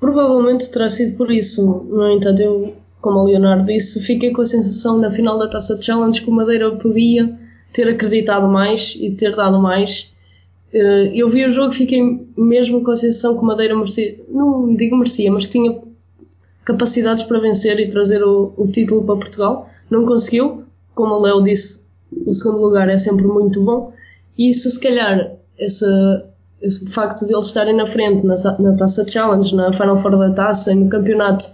Provavelmente 0.01 0.71
terá 0.71 0.89
sido 0.91 1.17
por 1.17 1.31
isso. 1.31 1.87
No 1.89 2.11
entanto, 2.11 2.41
eu, 2.41 2.77
como 3.01 3.21
o 3.21 3.25
Leonardo 3.25 3.65
disse, 3.65 4.03
fiquei 4.05 4.33
com 4.33 4.43
a 4.43 4.47
sensação 4.47 4.99
na 4.99 5.11
final 5.11 5.39
da 5.39 5.49
Taça 5.49 5.81
Challenge 5.81 6.21
que 6.21 6.31
o 6.31 6.33
Madeira 6.33 6.71
podia 6.73 7.33
ter 7.73 7.89
acreditado 7.89 8.49
mais 8.49 8.97
e 8.99 9.11
ter 9.13 9.35
dado 9.35 9.59
mais. 9.59 10.13
Eh, 10.73 11.13
Eu 11.15 11.29
vi 11.29 11.45
o 11.45 11.53
jogo 11.53 11.73
e 11.73 11.77
fiquei 11.77 12.27
mesmo 12.37 12.83
com 12.83 12.91
a 12.91 12.97
sensação 12.97 13.39
que 13.39 13.45
Madeira 13.45 13.75
merecia, 13.75 14.17
não 14.29 14.75
digo 14.75 14.97
merecia, 14.97 15.31
mas 15.33 15.49
tinha 15.49 15.77
capacidades 16.65 17.23
para 17.23 17.41
vencer 17.41 17.81
e 17.81 17.89
trazer 17.89 18.23
o, 18.23 18.53
o 18.57 18.69
título 18.71 19.05
para 19.05 19.17
Portugal. 19.17 19.71
Não 19.91 20.05
conseguiu, 20.05 20.65
como 20.95 21.15
o 21.15 21.21
Léo 21.21 21.43
disse, 21.43 21.87
o 22.27 22.33
segundo 22.33 22.61
lugar 22.61 22.89
é 22.89 22.99
sempre 22.99 23.27
muito 23.27 23.63
bom. 23.63 23.93
E 24.37 24.51
isso, 24.51 24.71
se 24.71 24.81
calhar, 24.81 25.33
essa, 25.59 26.25
esse 26.61 26.87
facto 26.87 27.27
de 27.27 27.35
eles 27.35 27.47
estarem 27.47 27.75
na 27.75 27.87
frente 27.87 28.25
na, 28.27 28.35
na 28.59 28.77
Taça 28.77 29.07
Challenge, 29.09 29.55
na 29.55 29.73
Final 29.73 29.97
Four 29.97 30.19
da 30.19 30.31
Taça 30.31 30.73
e 30.73 30.75
no 30.75 30.89
campeonato, 30.89 31.45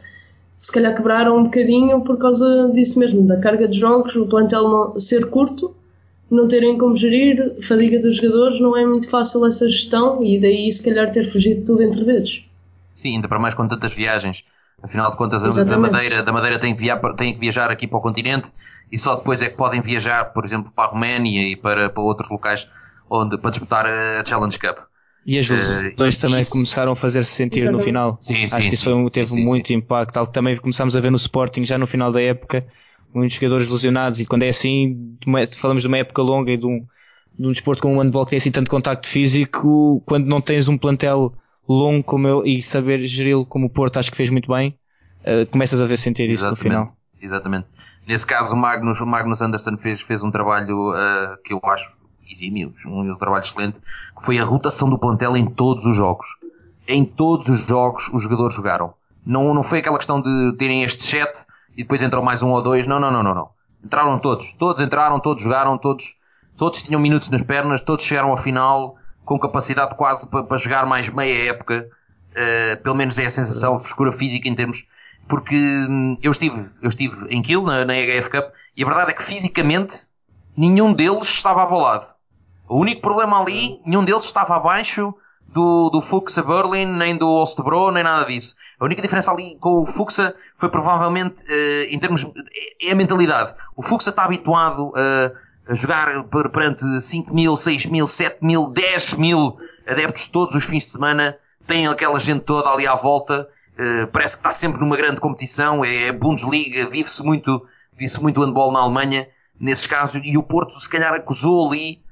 se 0.60 0.72
calhar 0.72 0.94
quebraram 0.94 1.38
um 1.38 1.44
bocadinho 1.44 2.00
por 2.00 2.18
causa 2.18 2.70
disso 2.74 2.98
mesmo, 2.98 3.26
da 3.26 3.36
carga 3.38 3.68
de 3.68 3.78
jogos, 3.78 4.16
o 4.16 4.26
plantel 4.26 4.98
ser 4.98 5.26
curto, 5.26 5.74
não 6.34 6.48
terem 6.48 6.76
como 6.78 6.96
gerir, 6.96 7.36
fadiga 7.62 7.98
dos 8.00 8.16
jogadores, 8.16 8.60
não 8.60 8.76
é 8.76 8.84
muito 8.86 9.08
fácil 9.10 9.44
essa 9.46 9.68
gestão 9.68 10.22
e 10.24 10.38
daí 10.40 10.70
se 10.72 10.82
calhar 10.84 11.10
ter 11.10 11.24
fugido 11.24 11.64
tudo 11.64 11.82
entre 11.82 12.04
dedos. 12.04 12.44
Sim, 13.00 13.16
ainda 13.16 13.28
para 13.28 13.38
mais 13.38 13.54
com 13.54 13.66
tantas 13.68 13.92
viagens. 13.92 14.44
Afinal 14.82 15.10
de 15.10 15.16
contas, 15.16 15.44
a, 15.44 15.64
da. 15.64 15.78
Madeira, 15.78 16.22
da 16.22 16.32
Madeira 16.32 16.58
tem 16.58 16.74
que, 16.74 16.80
viajar, 16.82 17.14
tem 17.14 17.34
que 17.34 17.40
viajar 17.40 17.70
aqui 17.70 17.86
para 17.86 17.98
o 17.98 18.02
continente 18.02 18.50
e 18.92 18.98
só 18.98 19.16
depois 19.16 19.40
é 19.42 19.48
que 19.48 19.56
podem 19.56 19.80
viajar, 19.80 20.26
por 20.32 20.44
exemplo, 20.44 20.70
para 20.74 20.84
a 20.84 20.92
Roménia 20.92 21.42
e 21.48 21.56
para, 21.56 21.88
para 21.88 22.02
outros 22.02 22.28
locais 22.30 22.68
onde, 23.08 23.38
para 23.38 23.50
disputar 23.50 23.86
a 23.86 24.24
Challenge 24.24 24.58
Cup. 24.58 24.78
E 25.26 25.38
as 25.38 25.48
lesões 25.48 26.16
Eh, 26.16 26.20
também 26.20 26.40
isso- 26.40 26.52
começaram 26.52 26.92
a 26.92 26.96
fazer-se 26.96 27.30
sentir 27.32 27.60
no 27.60 27.78
Exatamente. 27.78 27.84
final. 27.84 28.18
Sim, 28.20 28.46
sim, 28.46 28.56
Acho 28.56 28.68
que 28.68 28.74
isso 28.74 28.84
sim. 28.84 28.90
foi 28.90 28.94
um- 28.94 29.08
teve 29.08 29.26
Sim, 29.28 29.36
sim, 29.36 29.44
muito 29.44 29.72
impacto. 29.72 30.16
Algo 30.18 30.30
que 30.30 30.34
também 30.34 30.56
começámos 30.56 30.94
a 30.96 31.00
ver 31.00 31.10
no 31.10 31.16
Sporting 31.16 31.64
já 31.64 31.78
no 31.78 31.86
final 31.86 32.12
da 32.12 32.20
época. 32.20 32.66
Muitos 33.14 33.36
jogadores 33.36 33.68
lesionados. 33.68 34.20
E 34.20 34.26
quando 34.26 34.42
é 34.42 34.48
assim, 34.48 35.16
uma- 35.26 35.46
falamos 35.46 35.82
de 35.82 35.86
uma 35.86 35.98
época 35.98 36.20
longa 36.20 36.50
e 36.52 36.56
de 36.56 36.66
um, 36.66 36.84
de 37.38 37.46
um 37.46 37.52
desporto 37.52 37.80
como 37.80 37.96
o 37.96 38.02
handball 38.02 38.24
que 38.26 38.30
tem 38.30 38.36
assim 38.38 38.50
tanto 38.50 38.70
contacto 38.70 39.06
físico, 39.06 40.02
quando 40.04 40.26
não 40.26 40.40
tens 40.40 40.66
um 40.68 40.76
plantel 40.76 41.32
longo 41.68 42.02
como 42.02 42.26
eu 42.28 42.44
e 42.44 42.62
saber 42.62 42.98
geri-lo 43.06 43.46
como 43.46 43.66
o 43.66 43.70
Porto 43.70 43.98
acho 43.98 44.10
que 44.10 44.16
fez 44.16 44.28
muito 44.30 44.52
bem, 44.52 44.74
eh, 45.24 45.44
começas 45.46 45.80
a 45.80 45.86
ver 45.86 45.96
sentir 45.96 46.28
isso 46.28 46.48
no 46.48 46.56
final. 46.56 46.86
Exatamente. 47.22 47.66
Nesse 48.06 48.26
caso, 48.26 48.54
o 48.54 48.58
Magnus, 48.58 49.00
o 49.00 49.06
Magnus 49.06 49.40
Anderson 49.40 49.78
fez, 49.78 50.02
fez 50.02 50.22
um 50.22 50.30
trabalho 50.30 50.90
ah, 50.90 51.38
que 51.42 51.54
eu 51.54 51.60
acho 51.64 51.90
exímio, 52.30 52.74
um 52.84 53.14
trabalho 53.16 53.42
excelente, 53.42 53.76
que 54.18 54.24
foi 54.24 54.38
a 54.38 54.44
rotação 54.44 54.90
do 54.90 54.98
plantel 54.98 55.36
em 55.36 55.46
todos 55.46 55.86
os 55.86 55.96
jogos. 55.96 56.26
Em 56.86 57.04
todos 57.04 57.48
os 57.48 57.60
jogos 57.60 58.08
os 58.12 58.22
jogadores 58.22 58.54
jogaram. 58.54 58.92
Não, 59.24 59.54
não 59.54 59.62
foi 59.62 59.78
aquela 59.78 59.96
questão 59.96 60.20
de 60.20 60.54
terem 60.58 60.82
este 60.82 61.02
set 61.02 61.30
e 61.76 61.82
depois 61.82 62.02
entrou 62.02 62.22
mais 62.22 62.42
um 62.42 62.50
ou 62.50 62.62
dois. 62.62 62.86
Não, 62.86 62.98
não, 62.98 63.10
não, 63.10 63.22
não, 63.22 63.34
não. 63.34 63.48
Entraram 63.84 64.18
todos. 64.18 64.52
Todos 64.52 64.80
entraram, 64.80 65.20
todos 65.20 65.42
jogaram, 65.42 65.76
todos, 65.76 66.16
todos 66.56 66.82
tinham 66.82 67.00
minutos 67.00 67.28
nas 67.28 67.42
pernas, 67.42 67.82
todos 67.82 68.04
chegaram 68.04 68.30
ao 68.30 68.36
final 68.36 68.96
com 69.24 69.38
capacidade 69.38 69.94
quase 69.96 70.28
para, 70.28 70.44
para 70.44 70.58
jogar 70.58 70.86
mais 70.86 71.08
meia 71.08 71.50
época. 71.50 71.88
Uh, 72.32 72.82
pelo 72.82 72.94
menos 72.94 73.18
é 73.18 73.26
a 73.26 73.30
sensação, 73.30 73.78
frescura 73.78 74.12
física 74.12 74.48
em 74.48 74.54
termos. 74.54 74.86
Porque 75.28 75.56
hum, 75.88 76.18
eu 76.22 76.30
estive, 76.30 76.56
eu 76.82 76.88
estive 76.88 77.16
em 77.30 77.40
Kiel, 77.40 77.62
na, 77.62 77.84
na 77.84 77.94
HF 77.94 78.30
Cup, 78.30 78.52
e 78.76 78.82
a 78.82 78.86
verdade 78.86 79.10
é 79.12 79.14
que 79.14 79.22
fisicamente 79.22 80.08
nenhum 80.56 80.92
deles 80.92 81.28
estava 81.28 81.62
abolado. 81.62 82.06
O 82.68 82.78
único 82.78 83.00
problema 83.00 83.40
ali, 83.40 83.80
nenhum 83.84 84.04
deles 84.04 84.24
estava 84.24 84.56
abaixo 84.56 85.14
do, 85.54 85.88
do 85.90 86.02
Fuxa 86.02 86.42
Berlin, 86.42 86.86
nem 86.86 87.16
do 87.16 87.28
Ostebro, 87.30 87.90
nem 87.92 88.02
nada 88.02 88.26
disso. 88.26 88.56
A 88.78 88.84
única 88.84 89.00
diferença 89.00 89.30
ali 89.30 89.56
com 89.60 89.80
o 89.80 89.86
Fuxa 89.86 90.34
foi 90.56 90.68
provavelmente, 90.68 91.42
eh, 91.48 91.86
em 91.94 91.98
termos, 91.98 92.26
é 92.82 92.90
a 92.90 92.94
mentalidade. 92.94 93.54
O 93.76 93.82
Fuxa 93.82 94.10
está 94.10 94.24
habituado 94.24 94.92
a, 94.96 95.70
a 95.72 95.74
jogar 95.74 96.24
per- 96.24 96.50
perante 96.50 96.84
5 97.00 97.32
mil, 97.32 97.56
6 97.56 97.86
mil, 97.86 98.06
7 98.06 98.44
mil, 98.44 98.66
10 98.66 99.14
mil 99.14 99.56
adeptos 99.88 100.26
todos 100.26 100.54
os 100.56 100.64
fins 100.64 100.84
de 100.86 100.90
semana. 100.90 101.36
Tem 101.66 101.86
aquela 101.86 102.18
gente 102.18 102.40
toda 102.42 102.68
ali 102.70 102.86
à 102.86 102.94
volta. 102.96 103.48
eh, 103.78 104.06
parece 104.06 104.34
que 104.36 104.40
está 104.40 104.50
sempre 104.52 104.80
numa 104.80 104.96
grande 104.96 105.20
competição. 105.20 105.84
É 105.84 106.10
Bundesliga, 106.12 106.88
vive-se 106.90 107.22
muito, 107.24 107.64
vive-se 107.92 108.20
muito 108.20 108.40
handball 108.44 108.72
na 108.72 108.80
Alemanha. 108.80 109.26
Nesses 109.60 109.86
casos, 109.86 110.20
e 110.24 110.36
o 110.36 110.42
Porto 110.42 110.72
se 110.80 110.88
calhar 110.88 111.14
acusou 111.14 111.68
ali 111.70 112.02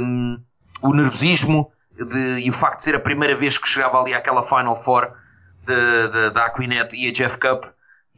hum, 0.00 0.38
o 0.82 0.92
nervosismo 0.94 1.70
de- 2.04 2.40
e 2.46 2.50
o 2.50 2.52
facto 2.52 2.78
de 2.78 2.84
ser 2.84 2.94
a 2.94 3.00
primeira 3.00 3.34
vez 3.34 3.58
que 3.58 3.68
chegava 3.68 4.00
ali 4.00 4.14
àquela 4.14 4.42
Final 4.42 4.76
Four 4.76 5.10
da- 5.64 6.30
da- 6.30 6.46
Aquinet 6.46 6.94
e 6.96 7.08
a 7.08 7.12
Jeff 7.12 7.38
Cup 7.38 7.64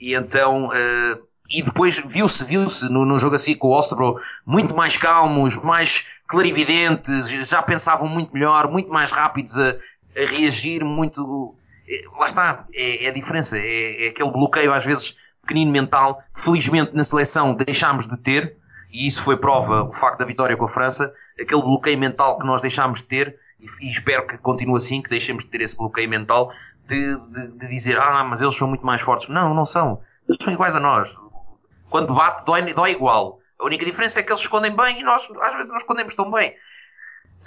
e 0.01 0.15
então 0.15 0.69
eh, 0.73 1.19
e 1.51 1.63
depois 1.63 1.99
viu-se 2.05 2.45
viu-se 2.45 2.89
no, 2.91 3.05
no 3.05 3.19
jogo 3.19 3.37
assim 3.37 3.55
com 3.55 3.69
o 3.69 3.73
Ostro 3.73 4.21
muito 4.45 4.75
mais 4.77 4.97
calmos 4.97 5.57
mais 5.57 6.07
clarividentes 6.27 7.29
já 7.49 7.63
pensavam 7.63 8.09
muito 8.09 8.33
melhor 8.35 8.69
muito 8.71 8.91
mais 8.91 9.13
rápidos 9.13 9.59
a, 9.59 9.71
a 9.71 10.27
reagir 10.27 10.85
muito 10.85 11.55
eh, 11.89 12.03
lá 12.19 12.27
está 12.27 12.65
é, 12.75 13.07
é 13.07 13.09
a 13.09 13.13
diferença 13.13 13.57
é, 13.59 14.07
é 14.07 14.09
aquele 14.11 14.31
bloqueio 14.31 14.73
às 14.73 14.85
vezes 14.85 15.17
pequenino 15.43 15.73
mental, 15.73 16.23
que 16.35 16.43
felizmente 16.43 16.95
na 16.95 17.03
seleção 17.03 17.55
deixámos 17.55 18.07
de 18.07 18.19
ter, 18.19 18.55
e 18.93 19.07
isso 19.07 19.23
foi 19.23 19.35
prova, 19.35 19.83
o 19.85 19.93
facto 19.95 20.19
da 20.19 20.27
vitória 20.27 20.55
com 20.55 20.65
a 20.67 20.69
França, 20.69 21.11
aquele 21.41 21.63
bloqueio 21.63 21.97
mental 21.99 22.39
que 22.39 22.45
nós 22.47 22.61
deixámos 22.61 22.99
de 23.01 23.07
ter, 23.09 23.37
e, 23.81 23.91
espero 23.91 24.27
que 24.27 24.39
continue 24.39 24.77
assim, 24.77 25.03
que 25.03 25.11
deixemos 25.11 25.45
de 25.45 25.51
ter 25.51 25.61
esse 25.61 25.77
bloqueio 25.77 26.09
mental, 26.09 26.53
de, 26.87 27.33
de, 27.33 27.59
de, 27.59 27.69
dizer, 27.69 28.01
ah, 28.01 28.25
mas 28.25 28.41
eles 28.41 28.57
são 28.57 28.69
muito 28.69 28.85
mais 28.85 29.01
fortes. 29.01 29.29
Não, 29.29 29.53
não 29.55 29.65
são. 29.65 30.01
Eles 30.29 30.39
são 30.43 30.53
iguais 30.53 30.77
a 30.77 30.81
nós. 30.81 31.17
Quando 31.91 32.15
bate, 32.15 32.45
dói, 32.45 32.63
dói 32.73 32.93
igual. 32.93 33.41
A 33.59 33.67
única 33.67 33.85
diferença 33.85 34.21
é 34.21 34.23
que 34.23 34.31
eles 34.31 34.43
escondem 34.43 34.75
bem 34.75 35.01
e 35.01 35.03
nós, 35.03 35.29
às 35.43 35.55
vezes, 35.55 35.71
não 35.71 35.79
escondemos 35.79 36.15
tão 36.15 36.31
bem. 36.31 36.55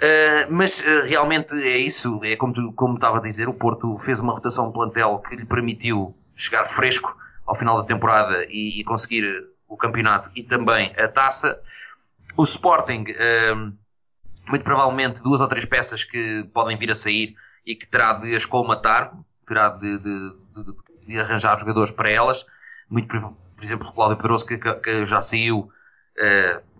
Uh, 0.02 0.50
mas 0.50 0.80
uh, 0.80 1.06
realmente 1.06 1.54
é 1.54 1.78
isso, 1.78 2.20
é 2.24 2.34
como, 2.34 2.52
tu, 2.52 2.72
como 2.72 2.96
estava 2.96 3.18
a 3.18 3.20
dizer, 3.20 3.48
o 3.48 3.54
Porto 3.54 3.96
fez 3.98 4.18
uma 4.18 4.32
rotação 4.32 4.66
de 4.66 4.72
plantel 4.72 5.20
que 5.20 5.36
lhe 5.36 5.44
permitiu 5.44 6.12
chegar 6.36 6.64
fresco 6.64 7.16
ao 7.46 7.54
final 7.54 7.80
da 7.80 7.86
temporada 7.86 8.44
e, 8.48 8.80
e 8.80 8.84
conseguir 8.84 9.24
o 9.68 9.76
campeonato 9.76 10.28
e 10.34 10.42
também 10.42 10.92
a 10.98 11.06
taça. 11.06 11.60
O 12.36 12.42
Sporting, 12.42 13.04
uh, 13.12 13.72
muito 14.48 14.64
provavelmente 14.64 15.22
duas 15.22 15.40
ou 15.40 15.48
três 15.48 15.64
peças 15.64 16.04
que 16.04 16.48
podem 16.52 16.76
vir 16.76 16.90
a 16.90 16.94
sair 16.94 17.34
e 17.66 17.74
que 17.74 17.86
terá 17.86 18.14
de 18.14 18.34
as 18.34 18.44
colmatar, 18.44 19.12
terá 19.46 19.68
de, 19.70 19.98
de, 19.98 20.02
de, 20.02 21.06
de 21.06 21.20
arranjar 21.20 21.58
jogadores 21.58 21.90
para 21.90 22.10
elas. 22.10 22.44
Muito, 22.90 23.08
por 23.08 23.34
exemplo, 23.62 23.88
o 23.88 23.92
Cláudio 23.92 24.16
Pedroso 24.16 24.44
que, 24.44 24.58
que 24.58 25.06
já 25.06 25.22
saiu, 25.22 25.70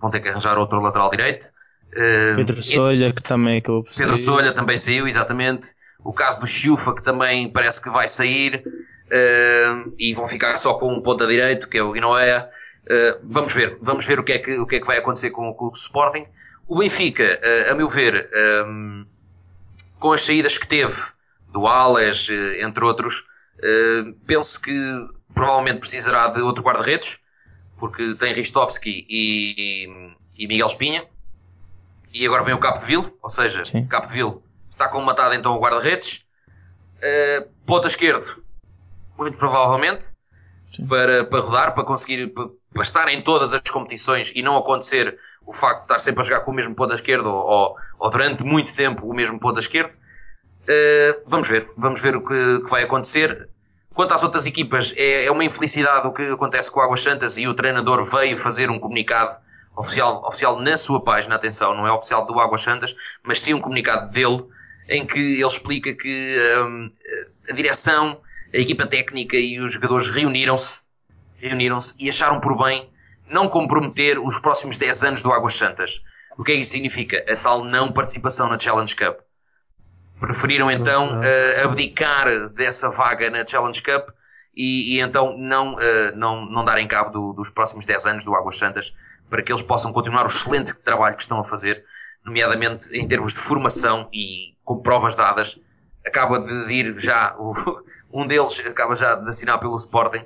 vão 0.00 0.10
ter 0.10 0.20
que 0.20 0.28
arranjar 0.28 0.58
outro 0.58 0.80
lateral 0.80 1.10
direito. 1.10 1.46
Uh, 1.92 2.36
Pedro 2.36 2.62
Solha, 2.62 3.12
que 3.12 3.22
também 3.22 3.58
acabou 3.58 3.84
por 3.84 3.94
Pedro 3.94 4.16
Solha 4.16 4.52
também 4.52 4.78
saiu, 4.78 5.06
exatamente. 5.06 5.68
O 6.04 6.12
caso 6.12 6.40
do 6.40 6.46
Chufa, 6.46 6.94
que 6.94 7.02
também 7.02 7.50
parece 7.50 7.80
que 7.80 7.90
vai 7.90 8.08
sair. 8.08 8.64
Uh, 9.12 9.92
e 9.98 10.14
vão 10.14 10.26
ficar 10.26 10.56
só 10.56 10.72
com 10.74 10.90
um 10.90 11.02
ponta 11.02 11.26
direito, 11.26 11.68
que 11.68 11.76
é 11.76 11.82
o 11.82 11.92
Guinoea. 11.92 12.48
Uh, 12.84 13.20
vamos 13.30 13.52
ver, 13.52 13.76
vamos 13.80 14.06
ver 14.06 14.18
o 14.18 14.24
que 14.24 14.32
é 14.32 14.38
que, 14.38 14.58
o 14.58 14.66
que, 14.66 14.76
é 14.76 14.80
que 14.80 14.86
vai 14.86 14.96
acontecer 14.96 15.30
com, 15.30 15.52
com 15.52 15.66
o 15.66 15.72
Sporting. 15.72 16.24
O 16.72 16.78
Benfica, 16.78 17.38
a 17.70 17.74
meu 17.74 17.86
ver, 17.86 18.30
um, 18.66 19.04
com 20.00 20.10
as 20.10 20.22
saídas 20.22 20.56
que 20.56 20.66
teve 20.66 20.96
do 21.48 21.66
Ales, 21.66 22.30
entre 22.60 22.82
outros, 22.82 23.26
penso 24.26 24.58
que 24.58 24.72
provavelmente 25.34 25.80
precisará 25.80 26.28
de 26.28 26.40
outro 26.40 26.64
guarda-redes, 26.64 27.18
porque 27.76 28.14
tem 28.14 28.32
Ristovski 28.32 29.04
e, 29.06 30.16
e 30.38 30.46
Miguel 30.46 30.66
Espinha 30.68 31.04
e 32.14 32.24
agora 32.24 32.42
vem 32.42 32.54
o 32.54 32.58
Capo 32.58 32.78
de 32.78 32.86
Vil, 32.86 33.18
ou 33.22 33.28
seja, 33.28 33.66
Sim. 33.66 33.86
Capo 33.86 34.06
de 34.06 34.14
Vil 34.14 34.42
está 34.70 34.88
comatado 34.88 35.34
então 35.34 35.54
o 35.54 35.60
guarda-redes. 35.60 36.24
Uh, 36.96 37.50
ponta 37.66 37.86
esquerdo, 37.86 38.42
muito 39.18 39.36
provavelmente, 39.36 40.06
para, 40.88 41.22
para 41.26 41.40
rodar, 41.40 41.74
para 41.74 41.84
conseguir 41.84 42.28
para, 42.28 42.48
para, 42.72 42.82
estar 42.82 43.08
em 43.08 43.20
todas 43.20 43.52
as 43.52 43.68
competições 43.68 44.32
e 44.34 44.42
não 44.42 44.56
acontecer 44.56 45.18
o 45.46 45.52
facto 45.52 45.78
de 45.78 45.84
estar 45.84 46.00
sempre 46.00 46.20
a 46.22 46.24
jogar 46.24 46.40
com 46.40 46.50
o 46.50 46.54
mesmo 46.54 46.74
ponta 46.74 46.94
esquerdo 46.94 47.26
ou, 47.26 47.34
ou, 47.34 47.76
ou 47.98 48.10
durante 48.10 48.44
muito 48.44 48.74
tempo 48.74 49.06
o 49.06 49.14
mesmo 49.14 49.38
ponta 49.38 49.60
esquerdo. 49.60 49.90
Uh, 49.90 51.20
vamos 51.26 51.48
ver, 51.48 51.68
vamos 51.76 52.00
ver 52.00 52.16
o 52.16 52.24
que, 52.24 52.60
que, 52.60 52.70
vai 52.70 52.84
acontecer. 52.84 53.48
Quanto 53.94 54.14
às 54.14 54.22
outras 54.22 54.46
equipas, 54.46 54.94
é, 54.96 55.26
é 55.26 55.30
uma 55.30 55.44
infelicidade 55.44 56.06
o 56.06 56.12
que 56.12 56.22
acontece 56.22 56.70
com 56.70 56.80
o 56.80 56.82
Águas 56.82 57.02
Santas 57.02 57.36
e 57.36 57.46
o 57.46 57.54
treinador 57.54 58.04
veio 58.04 58.38
fazer 58.38 58.70
um 58.70 58.78
comunicado 58.78 59.36
oficial, 59.76 60.22
oficial 60.24 60.58
na 60.58 60.76
sua 60.76 61.02
página, 61.02 61.34
atenção, 61.34 61.74
não 61.74 61.86
é 61.86 61.92
oficial 61.92 62.24
do 62.24 62.38
Águas 62.38 62.62
Santas, 62.62 62.94
mas 63.22 63.40
sim 63.40 63.54
um 63.54 63.60
comunicado 63.60 64.10
dele, 64.12 64.44
em 64.88 65.04
que 65.04 65.18
ele 65.18 65.46
explica 65.46 65.94
que 65.94 66.36
um, 66.64 66.88
a 67.50 67.52
direção, 67.52 68.20
a 68.54 68.56
equipa 68.56 68.86
técnica 68.86 69.36
e 69.36 69.58
os 69.58 69.74
jogadores 69.74 70.08
reuniram-se 70.10 70.82
reuniram-se 71.42 71.94
e 71.98 72.08
acharam 72.08 72.40
por 72.40 72.56
bem 72.56 72.88
não 73.32 73.48
comprometer 73.48 74.18
os 74.18 74.38
próximos 74.38 74.76
10 74.76 75.04
anos 75.04 75.22
do 75.22 75.32
Águas 75.32 75.54
Santas. 75.54 76.02
O 76.36 76.44
que 76.44 76.52
é 76.52 76.54
que 76.54 76.60
isso 76.60 76.72
significa? 76.72 77.24
A 77.28 77.36
tal 77.36 77.64
não 77.64 77.90
participação 77.90 78.48
na 78.48 78.58
Challenge 78.58 78.94
Cup. 78.94 79.18
Preferiram 80.20 80.70
então 80.70 81.18
uh, 81.18 81.64
abdicar 81.64 82.26
dessa 82.50 82.90
vaga 82.90 83.28
na 83.28 83.44
Challenge 83.44 83.82
Cup 83.82 84.10
e, 84.54 84.96
e 84.96 85.00
então 85.00 85.36
não, 85.36 85.74
uh, 85.74 86.16
não, 86.16 86.46
não 86.46 86.64
darem 86.64 86.86
cabo 86.86 87.10
do, 87.10 87.32
dos 87.32 87.50
próximos 87.50 87.86
10 87.86 88.06
anos 88.06 88.24
do 88.24 88.34
Águas 88.34 88.58
Santas 88.58 88.94
para 89.28 89.42
que 89.42 89.50
eles 89.50 89.62
possam 89.62 89.92
continuar 89.92 90.24
o 90.24 90.28
excelente 90.28 90.74
trabalho 90.74 91.16
que 91.16 91.22
estão 91.22 91.40
a 91.40 91.44
fazer, 91.44 91.82
nomeadamente 92.24 92.94
em 92.96 93.08
termos 93.08 93.32
de 93.32 93.40
formação 93.40 94.08
e 94.12 94.54
com 94.62 94.80
provas 94.80 95.16
dadas. 95.16 95.58
Acaba 96.06 96.38
de 96.38 96.72
ir 96.72 96.98
já, 96.98 97.34
um 98.12 98.26
deles 98.26 98.60
acaba 98.66 98.94
já 98.94 99.14
de 99.14 99.28
assinar 99.28 99.58
pelo 99.58 99.76
Sporting 99.76 100.24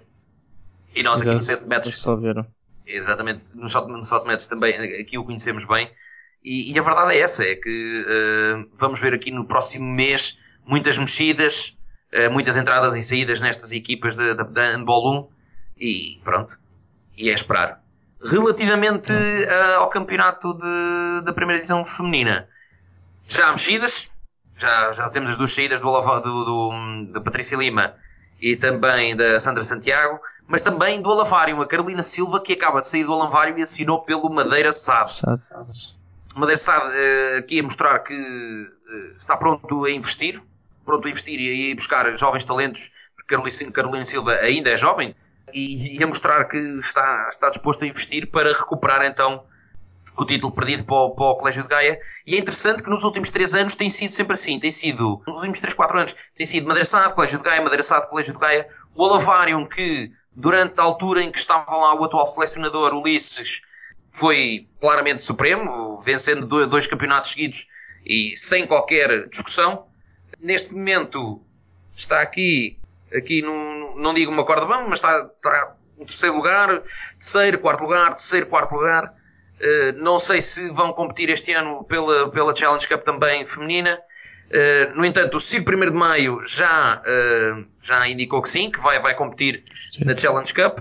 e 0.94 1.02
nós 1.02 1.20
aqui 1.20 1.30
no 1.30 1.42
Centro 1.42 1.68
Metros. 1.68 2.02
Exatamente, 2.86 3.42
no 3.54 3.68
Salto 3.68 3.88
Metros 4.26 4.46
também, 4.46 5.00
aqui 5.00 5.18
o 5.18 5.24
conhecemos 5.24 5.64
bem. 5.64 5.90
E, 6.42 6.72
e, 6.72 6.78
a 6.78 6.82
verdade 6.82 7.14
é 7.14 7.18
essa: 7.18 7.42
é 7.42 7.56
que 7.56 8.04
uh, 8.06 8.70
vamos 8.74 9.00
ver 9.00 9.12
aqui 9.12 9.32
no 9.32 9.44
próximo 9.44 9.84
mês 9.84 10.38
muitas 10.64 10.96
mexidas, 10.96 11.76
uh, 12.14 12.30
muitas 12.30 12.56
entradas 12.56 12.94
e 12.94 13.02
saídas 13.02 13.40
nestas 13.40 13.72
equipas 13.72 14.14
da 14.14 14.44
Handball 14.70 15.28
1 15.28 15.28
e 15.78 16.20
pronto. 16.22 16.58
E 17.16 17.28
é 17.28 17.32
esperar. 17.32 17.82
Relativamente 18.22 19.12
uh, 19.12 19.80
ao 19.80 19.88
campeonato 19.88 20.54
de, 20.54 21.24
da 21.24 21.32
primeira 21.32 21.60
divisão 21.60 21.84
feminina, 21.84 22.48
já 23.28 23.48
há 23.48 23.50
mexidas, 23.50 24.10
já, 24.56 24.92
já 24.92 25.08
temos 25.08 25.32
as 25.32 25.36
duas 25.36 25.52
saídas 25.52 25.80
do, 25.80 26.00
do, 26.20 26.44
do, 26.44 27.12
da 27.12 27.20
Patrícia 27.20 27.56
Lima 27.56 27.94
e 28.40 28.56
também 28.56 29.16
da 29.16 29.40
Sandra 29.40 29.62
Santiago, 29.62 30.20
mas 30.46 30.62
também 30.62 31.00
do 31.00 31.10
Alavário, 31.10 31.60
a 31.60 31.66
Carolina 31.66 32.02
Silva 32.02 32.40
que 32.40 32.52
acaba 32.52 32.80
de 32.80 32.88
sair 32.88 33.04
do 33.04 33.12
Alavário 33.12 33.58
e 33.58 33.62
assinou 33.62 34.02
pelo 34.02 34.28
Madeira 34.28 34.72
SAD. 34.72 35.22
Madeira 36.34 36.58
SAD 36.58 36.84
uh, 36.84 37.38
aqui 37.38 37.60
a 37.60 37.62
mostrar 37.62 37.98
que 38.00 38.14
uh, 38.14 39.16
está 39.18 39.36
pronto 39.36 39.84
a 39.84 39.90
investir, 39.90 40.40
pronto 40.84 41.06
a 41.06 41.10
investir 41.10 41.40
e 41.40 41.72
a 41.72 41.74
buscar 41.74 42.16
jovens 42.16 42.44
talentos, 42.44 42.92
porque 43.14 43.34
Carolina, 43.34 43.72
Carolina 43.72 44.04
Silva 44.04 44.32
ainda 44.34 44.70
é 44.70 44.76
jovem, 44.76 45.14
e, 45.52 45.98
e 45.98 46.02
a 46.02 46.06
mostrar 46.06 46.44
que 46.44 46.58
está, 46.80 47.28
está 47.30 47.48
disposto 47.48 47.84
a 47.84 47.86
investir 47.86 48.30
para 48.30 48.52
recuperar 48.52 49.04
então 49.04 49.42
o 50.16 50.24
título 50.24 50.52
perdido 50.52 50.84
para 50.84 50.96
o, 50.96 51.10
para 51.14 51.24
o, 51.24 51.36
Colégio 51.36 51.62
de 51.62 51.68
Gaia. 51.68 51.98
E 52.26 52.34
é 52.34 52.38
interessante 52.38 52.82
que 52.82 52.90
nos 52.90 53.04
últimos 53.04 53.30
três 53.30 53.54
anos 53.54 53.74
tem 53.74 53.90
sido 53.90 54.10
sempre 54.12 54.34
assim. 54.34 54.58
Tem 54.58 54.70
sido, 54.70 55.22
nos 55.26 55.36
últimos 55.36 55.60
três, 55.60 55.74
quatro 55.74 55.98
anos, 55.98 56.14
tem 56.34 56.46
sido 56.46 56.66
Madraçado, 56.66 57.14
Colégio 57.14 57.38
de 57.38 57.44
Gaia, 57.44 57.62
Madraçado, 57.62 58.08
Colégio 58.08 58.32
de 58.32 58.40
Gaia. 58.40 58.66
O 58.94 59.02
Olavário, 59.04 59.66
que 59.68 60.10
durante 60.34 60.78
a 60.80 60.82
altura 60.82 61.22
em 61.22 61.30
que 61.30 61.38
estava 61.38 61.76
lá 61.76 61.94
o 61.94 62.04
atual 62.04 62.26
selecionador 62.26 62.94
Ulisses, 62.94 63.62
foi 64.12 64.66
claramente 64.80 65.22
supremo, 65.22 66.00
vencendo 66.02 66.46
dois 66.66 66.86
campeonatos 66.86 67.32
seguidos 67.32 67.66
e 68.04 68.36
sem 68.36 68.66
qualquer 68.66 69.28
discussão. 69.28 69.86
Neste 70.40 70.72
momento 70.72 71.40
está 71.94 72.20
aqui 72.20 72.78
aqui 73.14 73.42
não, 73.42 73.96
não 73.96 74.14
digo 74.14 74.30
uma 74.30 74.44
corda 74.44 74.66
bamba, 74.66 74.88
mas 74.88 74.98
está, 74.98 75.18
está 75.18 75.76
em 75.98 76.04
terceiro 76.04 76.36
lugar, 76.36 76.82
terceiro, 77.18 77.58
quarto 77.58 77.82
lugar, 77.82 78.10
terceiro, 78.10 78.46
quarto 78.46 78.74
lugar. 78.74 79.12
Uh, 79.60 79.92
não 80.02 80.18
sei 80.18 80.42
se 80.42 80.70
vão 80.70 80.92
competir 80.92 81.30
este 81.30 81.52
ano 81.52 81.82
pela, 81.84 82.30
pela 82.30 82.54
Challenge 82.54 82.86
Cup 82.86 83.02
também 83.02 83.44
feminina. 83.46 83.98
Uh, 84.50 84.94
no 84.94 85.04
entanto, 85.04 85.38
o 85.38 85.40
Ciro 85.40 85.64
1 85.66 85.80
de 85.80 85.90
Maio 85.92 86.46
já, 86.46 87.02
uh, 87.02 87.64
já 87.82 88.06
indicou 88.06 88.42
que 88.42 88.50
sim, 88.50 88.70
que 88.70 88.78
vai, 88.80 89.00
vai 89.00 89.14
competir 89.14 89.64
sim. 89.92 90.04
na 90.04 90.16
Challenge 90.16 90.52
Cup. 90.52 90.80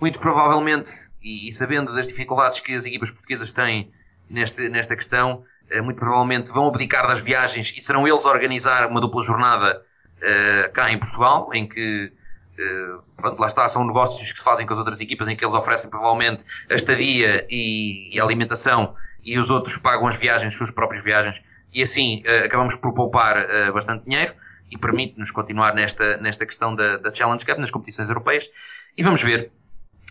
Muito 0.00 0.18
provavelmente, 0.18 0.90
e, 1.22 1.48
e, 1.48 1.52
sabendo 1.52 1.94
das 1.94 2.08
dificuldades 2.08 2.60
que 2.60 2.74
as 2.74 2.86
equipas 2.86 3.10
portuguesas 3.10 3.52
têm 3.52 3.90
neste, 4.28 4.68
nesta 4.68 4.96
questão, 4.96 5.44
muito 5.82 5.98
provavelmente 5.98 6.50
vão 6.52 6.68
abdicar 6.68 7.06
das 7.06 7.20
viagens 7.20 7.72
e 7.76 7.80
serão 7.80 8.08
eles 8.08 8.24
a 8.24 8.30
organizar 8.30 8.88
uma 8.88 9.00
dupla 9.00 9.22
jornada 9.22 9.82
cá 10.72 10.90
em 10.90 10.98
Portugal, 10.98 11.50
em 11.52 11.68
que 11.68 12.10
pronto, 13.16 13.40
lá 13.40 13.46
está, 13.46 13.68
são 13.68 13.84
negócios 13.84 14.32
que 14.32 14.38
se 14.38 14.44
fazem 14.44 14.66
com 14.66 14.72
as 14.72 14.78
outras 14.78 15.00
equipas 15.00 15.28
em 15.28 15.36
que 15.36 15.44
eles 15.44 15.54
oferecem 15.54 15.90
provavelmente 15.90 16.44
a 16.70 16.74
estadia 16.74 17.46
e, 17.50 18.14
e 18.14 18.20
a 18.20 18.24
alimentação 18.24 18.94
e 19.24 19.38
os 19.38 19.50
outros 19.50 19.76
pagam 19.76 20.06
as 20.06 20.16
viagens, 20.16 20.52
as 20.52 20.58
suas 20.58 20.70
próprias 20.70 21.04
viagens, 21.04 21.42
e 21.72 21.82
assim 21.82 22.22
uh, 22.26 22.46
acabamos 22.46 22.74
por 22.74 22.92
poupar 22.92 23.36
bastante 23.72 24.04
dinheiro 24.04 24.32
e 24.70 24.78
permite-nos 24.78 25.30
continuar 25.30 25.74
nesta, 25.74 26.16
nesta 26.18 26.46
questão 26.46 26.74
da, 26.74 26.96
da 26.96 27.12
Challenge 27.12 27.44
Cup, 27.44 27.58
nas 27.58 27.70
competições 27.70 28.08
europeias. 28.08 28.48
E 28.96 29.02
vamos 29.02 29.22
ver. 29.22 29.50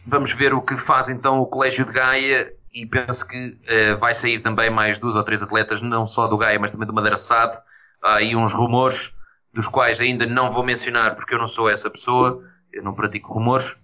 Vamos 0.05 0.33
ver 0.33 0.53
o 0.53 0.61
que 0.61 0.75
faz 0.75 1.09
então 1.09 1.39
o 1.39 1.45
Colégio 1.45 1.85
de 1.85 1.91
Gaia 1.91 2.53
e 2.73 2.85
penso 2.85 3.27
que 3.27 3.57
uh, 3.93 3.97
vai 3.97 4.13
sair 4.13 4.39
também 4.39 4.69
mais 4.69 4.99
duas 4.99 5.15
ou 5.15 5.23
três 5.23 5.41
atletas, 5.41 5.81
não 5.81 6.05
só 6.05 6.27
do 6.27 6.37
Gaia, 6.37 6.59
mas 6.59 6.71
também 6.71 6.87
do 6.87 6.93
Madeira 6.93 7.17
Sade. 7.17 7.57
Há 8.01 8.15
aí 8.15 8.35
uns 8.35 8.53
rumores 8.53 9.13
dos 9.53 9.67
quais 9.67 9.99
ainda 9.99 10.25
não 10.25 10.49
vou 10.49 10.63
mencionar 10.63 11.15
porque 11.15 11.33
eu 11.33 11.39
não 11.39 11.47
sou 11.47 11.69
essa 11.69 11.89
pessoa, 11.89 12.43
eu 12.71 12.83
não 12.83 12.93
pratico 12.93 13.33
rumores. 13.33 13.77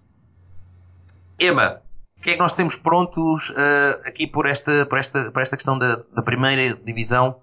Ema, 1.38 1.82
o 2.18 2.22
que 2.22 2.30
é 2.30 2.32
que 2.34 2.38
nós 2.38 2.52
temos 2.52 2.76
prontos 2.76 3.50
uh, 3.50 4.02
aqui 4.06 4.26
por 4.26 4.46
esta, 4.46 4.86
por, 4.86 4.98
esta, 4.98 5.30
por 5.30 5.42
esta 5.42 5.56
questão 5.56 5.78
da, 5.78 6.02
da 6.14 6.22
primeira 6.22 6.74
divisão 6.76 7.40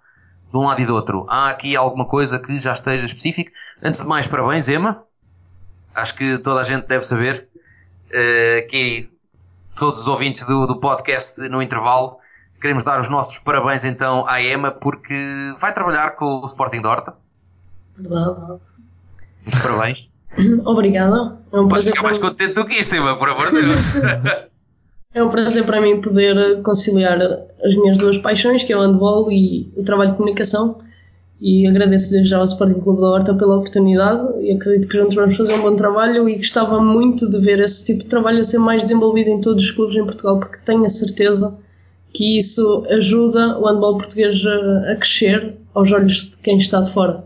de 0.52 0.58
um 0.58 0.66
lado 0.66 0.82
e 0.82 0.86
do 0.86 0.96
outro? 0.96 1.26
Há 1.30 1.50
aqui 1.50 1.76
alguma 1.76 2.06
coisa 2.08 2.40
que 2.40 2.60
já 2.60 2.74
esteja 2.74 3.06
específica? 3.06 3.52
Antes 3.82 4.02
de 4.02 4.08
mais, 4.08 4.28
parabéns, 4.28 4.68
Ema. 4.68 5.04
Acho 5.94 6.16
que 6.16 6.38
toda 6.40 6.62
a 6.62 6.64
gente 6.64 6.88
deve 6.88 7.06
saber. 7.06 7.50
uh, 8.12 8.60
aqui 8.60 9.14
todos 9.76 10.00
os 10.00 10.08
ouvintes 10.08 10.46
do, 10.46 10.66
do 10.66 10.80
podcast 10.80 11.48
no 11.50 11.62
intervalo. 11.62 12.18
Queremos 12.62 12.84
dar 12.84 13.00
os 13.00 13.10
nossos 13.10 13.38
parabéns 13.40 13.84
então 13.84 14.26
à 14.28 14.42
Emma 14.42 14.72
porque 14.72 15.54
vai 15.60 15.74
trabalhar 15.74 16.12
com 16.12 16.40
o 16.40 16.46
Sporting 16.46 16.82
de 16.82 16.88
Horta. 16.88 17.14
Verdade. 17.98 18.60
Parabéns. 19.62 20.10
Obrigada. 20.66 21.38
É 21.52 21.60
um 21.60 21.68
Podes 21.68 21.86
ficar 21.86 22.04
mais 22.04 22.18
mim. 22.18 22.24
contente 22.26 22.54
do 22.54 22.66
que 22.66 22.80
isto, 22.80 22.96
Emma, 22.96 23.16
por 23.16 23.30
amor 23.30 23.52
de 23.52 23.62
Deus. 23.62 23.96
é 25.14 25.24
um 25.24 25.30
prazer 25.30 25.64
para 25.66 25.80
mim 25.80 26.02
poder 26.02 26.62
conciliar 26.64 27.22
as 27.22 27.76
minhas 27.76 27.98
duas 27.98 28.18
paixões, 28.18 28.64
que 28.64 28.74
é 28.74 28.78
o 28.78 28.82
handball 28.82 29.32
e 29.32 29.72
o 29.78 29.84
trabalho 29.84 30.12
de 30.12 30.18
comunicação. 30.18 30.80
E 31.40 31.68
agradeço 31.68 32.12
desde 32.12 32.30
já 32.30 32.38
ao 32.38 32.46
Sporting 32.46 32.80
Clube 32.80 33.02
da 33.02 33.10
Horta 33.10 33.36
pela 33.36 33.58
oportunidade 33.58 34.22
e 34.42 34.54
acredito 34.54 34.88
que 34.88 34.98
juntos 34.98 35.16
vamos 35.16 35.36
fazer 35.36 35.54
um 35.56 35.62
bom 35.62 35.76
trabalho 35.76 36.30
e 36.30 36.38
gostava 36.38 36.80
muito 36.82 37.30
de 37.30 37.38
ver 37.40 37.60
esse 37.60 37.84
tipo 37.84 38.00
de 38.00 38.08
trabalho 38.08 38.40
a 38.40 38.44
ser 38.46 38.60
mais 38.60 38.84
desenvolvido 38.84 39.30
em 39.30 39.42
todos 39.42 39.66
os 39.66 39.72
clubes 39.72 39.96
em 39.98 40.06
Portugal, 40.06 40.40
porque 40.40 40.60
tenho 40.66 40.86
a 40.86 40.90
certeza 40.90 41.58
que 42.14 42.38
isso 42.38 42.86
ajuda 42.90 43.60
o 43.60 43.66
handball 43.66 43.98
português 43.98 44.42
a 44.90 44.96
crescer 44.96 45.56
aos 45.74 45.92
olhos 45.92 46.30
de 46.30 46.38
quem 46.38 46.58
está 46.58 46.80
de 46.80 46.92
fora. 46.94 47.26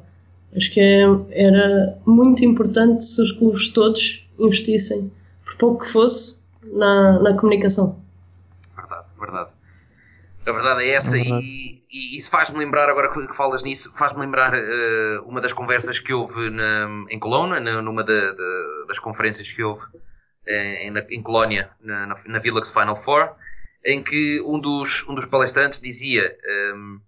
Acho 0.58 0.72
que 0.72 0.80
é, 0.80 1.04
era 1.32 2.00
muito 2.06 2.44
importante 2.44 3.04
se 3.04 3.22
os 3.22 3.32
clubes 3.32 3.70
todos 3.70 4.28
investissem, 4.40 5.12
por 5.46 5.56
pouco 5.58 5.86
que 5.86 5.92
fosse, 5.92 6.42
na, 6.74 7.20
na 7.20 7.38
comunicação. 7.38 8.02
Verdade, 8.76 9.08
verdade. 9.20 9.50
A 10.46 10.52
verdade 10.52 10.84
é 10.84 10.90
essa, 10.90 11.18
é 11.18 11.22
verdade. 11.22 11.46
E, 11.46 11.84
e, 11.92 12.18
isso 12.18 12.32
faz-me 12.32 12.58
lembrar, 12.58 12.90
agora 12.90 13.12
que 13.12 13.36
falas 13.36 13.64
nisso, 13.64 13.92
faz-me 13.96 14.22
lembrar 14.22 14.54
uh, 14.54 15.28
uma 15.28 15.42
das 15.42 15.54
conversas 15.54 16.00
que 16.00 16.14
houve 16.14 16.50
na, 16.50 17.06
em 17.10 17.20
Colônia, 17.20 17.60
numa 17.82 18.04
da, 18.04 18.32
da, 18.32 18.86
das 18.88 19.00
conferências 19.00 19.52
que 19.52 19.62
houve 19.62 19.84
eh, 20.46 20.88
em, 20.88 20.94
em 21.18 21.22
Colónia, 21.22 21.70
na, 21.82 22.08
na, 22.08 22.16
na 22.28 22.40
Villax 22.40 22.72
Final 22.72 22.96
Four, 22.96 23.36
em 23.86 24.02
que 24.02 24.42
um 24.42 24.60
dos, 24.60 25.06
um 25.08 25.14
dos 25.14 25.26
palestrantes 25.26 25.80
dizia 25.80 26.36
um, 26.44 26.52
ehm, 26.52 27.02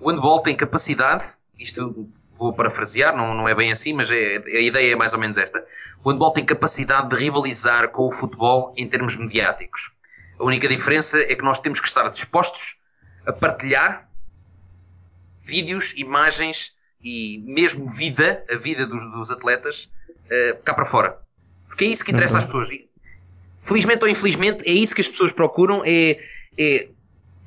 o 0.00 0.10
handball 0.10 0.40
tem 0.40 0.54
capacidade, 0.54 1.24
isto 1.58 2.08
vou 2.38 2.52
parafrasear, 2.52 3.16
não, 3.16 3.34
não 3.34 3.48
é 3.48 3.54
bem 3.54 3.72
assim, 3.72 3.92
mas 3.92 4.10
é, 4.10 4.36
a 4.36 4.60
ideia 4.60 4.92
é 4.92 4.96
mais 4.96 5.12
ou 5.12 5.18
menos 5.18 5.38
esta. 5.38 5.64
O 6.04 6.10
handball 6.10 6.32
tem 6.32 6.44
capacidade 6.44 7.08
de 7.08 7.16
rivalizar 7.16 7.88
com 7.88 8.06
o 8.06 8.12
futebol 8.12 8.74
em 8.76 8.86
termos 8.86 9.16
mediáticos. 9.16 9.92
A 10.38 10.44
única 10.44 10.68
diferença 10.68 11.18
é 11.18 11.34
que 11.34 11.42
nós 11.42 11.58
temos 11.58 11.80
que 11.80 11.88
estar 11.88 12.08
dispostos 12.08 12.76
a 13.26 13.32
partilhar 13.32 14.08
vídeos, 15.42 15.94
imagens 15.96 16.74
e 17.02 17.42
mesmo 17.46 17.88
vida, 17.88 18.44
a 18.50 18.56
vida 18.56 18.86
dos, 18.86 19.10
dos 19.12 19.30
atletas, 19.30 19.92
uh, 20.26 20.62
cá 20.62 20.74
para 20.74 20.84
fora. 20.84 21.18
Porque 21.68 21.84
é 21.84 21.88
isso 21.88 22.04
que 22.04 22.12
interessa 22.12 22.34
uhum. 22.34 22.38
às 22.38 22.44
pessoas. 22.44 22.68
Felizmente 23.62 24.04
ou 24.04 24.08
infelizmente, 24.08 24.68
é 24.68 24.72
isso 24.72 24.94
que 24.94 25.00
as 25.00 25.08
pessoas 25.08 25.32
procuram, 25.32 25.82
é, 25.84 26.18
é 26.58 26.88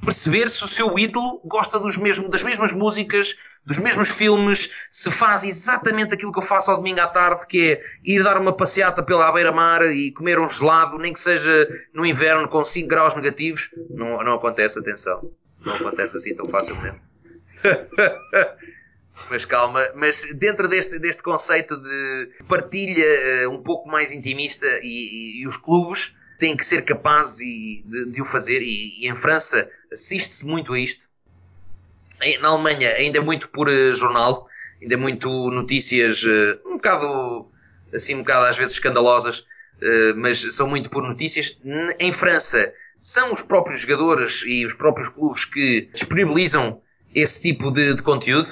perceber 0.04 0.50
se 0.50 0.64
o 0.64 0.68
seu 0.68 0.98
ídolo 0.98 1.42
gosta 1.44 1.80
dos 1.80 1.98
mesmos, 1.98 2.30
das 2.30 2.44
mesmas 2.44 2.74
músicas, 2.74 3.36
dos 3.66 3.78
mesmos 3.78 4.10
filmes, 4.10 4.70
se 4.90 5.12
faz 5.12 5.44
exatamente 5.44 6.14
aquilo 6.14 6.32
que 6.32 6.40
eu 6.40 6.44
faço 6.44 6.72
ao 6.72 6.78
domingo 6.78 7.02
à 7.02 7.08
tarde, 7.08 7.46
que 7.48 7.72
é 7.72 7.84
ir 8.04 8.24
dar 8.24 8.38
uma 8.38 8.56
passeata 8.56 9.04
pela 9.04 9.32
beira-mar 9.32 9.84
e 9.84 10.12
comer 10.12 10.40
um 10.40 10.50
gelado, 10.50 10.98
nem 10.98 11.14
que 11.14 11.20
seja 11.20 11.68
no 11.94 12.06
inverno 12.06 12.48
com 12.48 12.64
5 12.64 12.88
graus 12.88 13.16
negativos. 13.16 13.70
Não, 13.90 14.24
não 14.24 14.36
acontece, 14.36 14.80
atenção. 14.80 15.32
Não 15.64 15.76
acontece 15.76 16.18
assim 16.18 16.36
tão 16.36 16.48
facilmente. 16.48 17.00
mas 19.30 19.46
calma, 19.46 19.86
mas 19.96 20.26
dentro 20.36 20.68
deste, 20.68 20.98
deste 20.98 21.22
conceito 21.22 21.76
de 21.76 22.30
partilha 22.48 23.48
uh, 23.48 23.52
um 23.52 23.62
pouco 23.62 23.90
mais 23.90 24.12
intimista 24.12 24.66
e, 24.82 25.42
e, 25.42 25.42
e, 25.44 25.48
os 25.48 25.58
clubes 25.58 26.16
têm 26.38 26.56
que 26.56 26.66
ser 26.66 26.84
capazes 26.84 27.38
de, 27.38 28.12
de 28.12 28.22
o 28.22 28.26
fazer 28.26 28.62
e, 28.62 29.04
e 29.04 29.10
em 29.10 29.16
França 29.16 29.70
assiste-se 29.92 30.46
muito 30.46 30.74
a 30.74 30.80
isto 30.80 31.09
na 32.42 32.50
Alemanha 32.50 32.94
ainda 32.96 33.18
é 33.18 33.22
muito 33.22 33.50
por 33.50 33.68
uh, 33.68 33.96
jornal, 33.96 34.48
ainda 34.82 34.94
é 34.94 34.98
muito 34.98 35.52
notícias 35.52 36.24
uh, 36.24 36.60
um 36.66 36.74
bocado 36.74 37.48
assim 37.94 38.16
um 38.16 38.20
bocado 38.20 38.46
às 38.46 38.58
vezes 38.58 38.74
escandalosas, 38.74 39.40
uh, 39.40 40.16
mas 40.18 40.40
são 40.54 40.68
muito 40.68 40.90
por 40.90 41.04
notícias. 41.04 41.58
Em 42.00 42.12
França 42.12 42.72
são 42.96 43.32
os 43.32 43.42
próprios 43.42 43.82
jogadores 43.82 44.44
e 44.46 44.66
os 44.66 44.74
próprios 44.74 45.10
clubes 45.10 45.46
que 45.46 45.90
disponibilizam 45.94 46.82
esse 47.16 47.42
tipo 47.42 47.72
de, 47.72 47.96
de 47.96 48.04
conteúdo, 48.04 48.50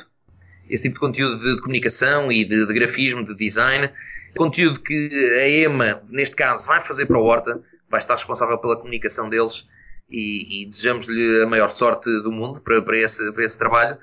esse 0.69 0.83
tipo 0.83 0.95
de 0.95 0.99
conteúdo 0.99 1.37
de, 1.37 1.55
de 1.55 1.61
comunicação 1.61 2.31
e 2.31 2.45
de, 2.45 2.65
de, 2.65 2.73
grafismo, 2.73 3.23
de 3.25 3.35
design, 3.35 3.89
conteúdo 4.35 4.79
que 4.79 5.09
a 5.41 5.47
EMA, 5.49 6.01
neste 6.09 6.35
caso, 6.35 6.65
vai 6.67 6.79
fazer 6.79 7.05
para 7.05 7.19
o 7.19 7.23
Horta, 7.23 7.61
vai 7.89 7.99
estar 7.99 8.15
responsável 8.15 8.57
pela 8.57 8.77
comunicação 8.77 9.29
deles 9.29 9.67
e, 10.09 10.63
e 10.63 10.65
desejamos-lhe 10.65 11.43
a 11.43 11.47
maior 11.47 11.69
sorte 11.69 12.09
do 12.21 12.31
mundo 12.31 12.61
para, 12.61 12.81
para, 12.81 12.97
esse, 12.97 13.31
para 13.33 13.43
esse 13.43 13.57
trabalho. 13.57 13.97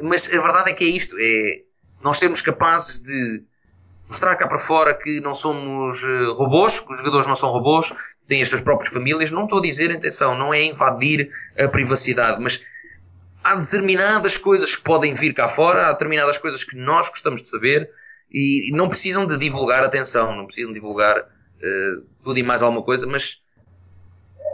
Mas 0.00 0.26
a 0.26 0.40
verdade 0.40 0.70
é 0.70 0.74
que 0.74 0.84
é 0.84 0.88
isto: 0.88 1.16
é 1.18 1.62
nós 2.02 2.18
sermos 2.18 2.40
capazes 2.40 3.00
de 3.00 3.44
mostrar 4.08 4.36
cá 4.36 4.46
para 4.46 4.58
fora 4.58 4.94
que 4.94 5.20
não 5.20 5.34
somos 5.34 6.02
eh, 6.04 6.32
robôs, 6.34 6.80
que 6.80 6.92
os 6.92 6.98
jogadores 6.98 7.26
não 7.26 7.34
são 7.34 7.50
robôs, 7.50 7.92
têm 8.26 8.42
as 8.42 8.48
suas 8.48 8.60
próprias 8.60 8.92
famílias. 8.92 9.30
Não 9.30 9.44
estou 9.44 9.58
a 9.58 9.62
dizer, 9.62 9.90
atenção, 9.90 10.36
não 10.36 10.52
é 10.52 10.62
invadir 10.62 11.30
a 11.58 11.66
privacidade, 11.68 12.40
mas 12.42 12.62
há 13.42 13.54
determinadas 13.56 14.36
coisas 14.36 14.76
que 14.76 14.82
podem 14.82 15.14
vir 15.14 15.32
cá 15.32 15.48
fora, 15.48 15.88
há 15.88 15.92
determinadas 15.92 16.38
coisas 16.38 16.62
que 16.62 16.76
nós 16.76 17.08
gostamos 17.08 17.42
de 17.42 17.48
saber 17.48 17.90
e 18.30 18.70
não 18.72 18.88
precisam 18.88 19.26
de 19.26 19.36
divulgar 19.36 19.84
atenção, 19.84 20.34
não 20.34 20.46
precisam 20.46 20.70
de 20.72 20.78
divulgar 20.78 21.18
uh, 21.18 22.02
tudo 22.24 22.38
e 22.38 22.42
mais 22.42 22.62
alguma 22.62 22.82
coisa, 22.82 23.06
mas 23.06 23.41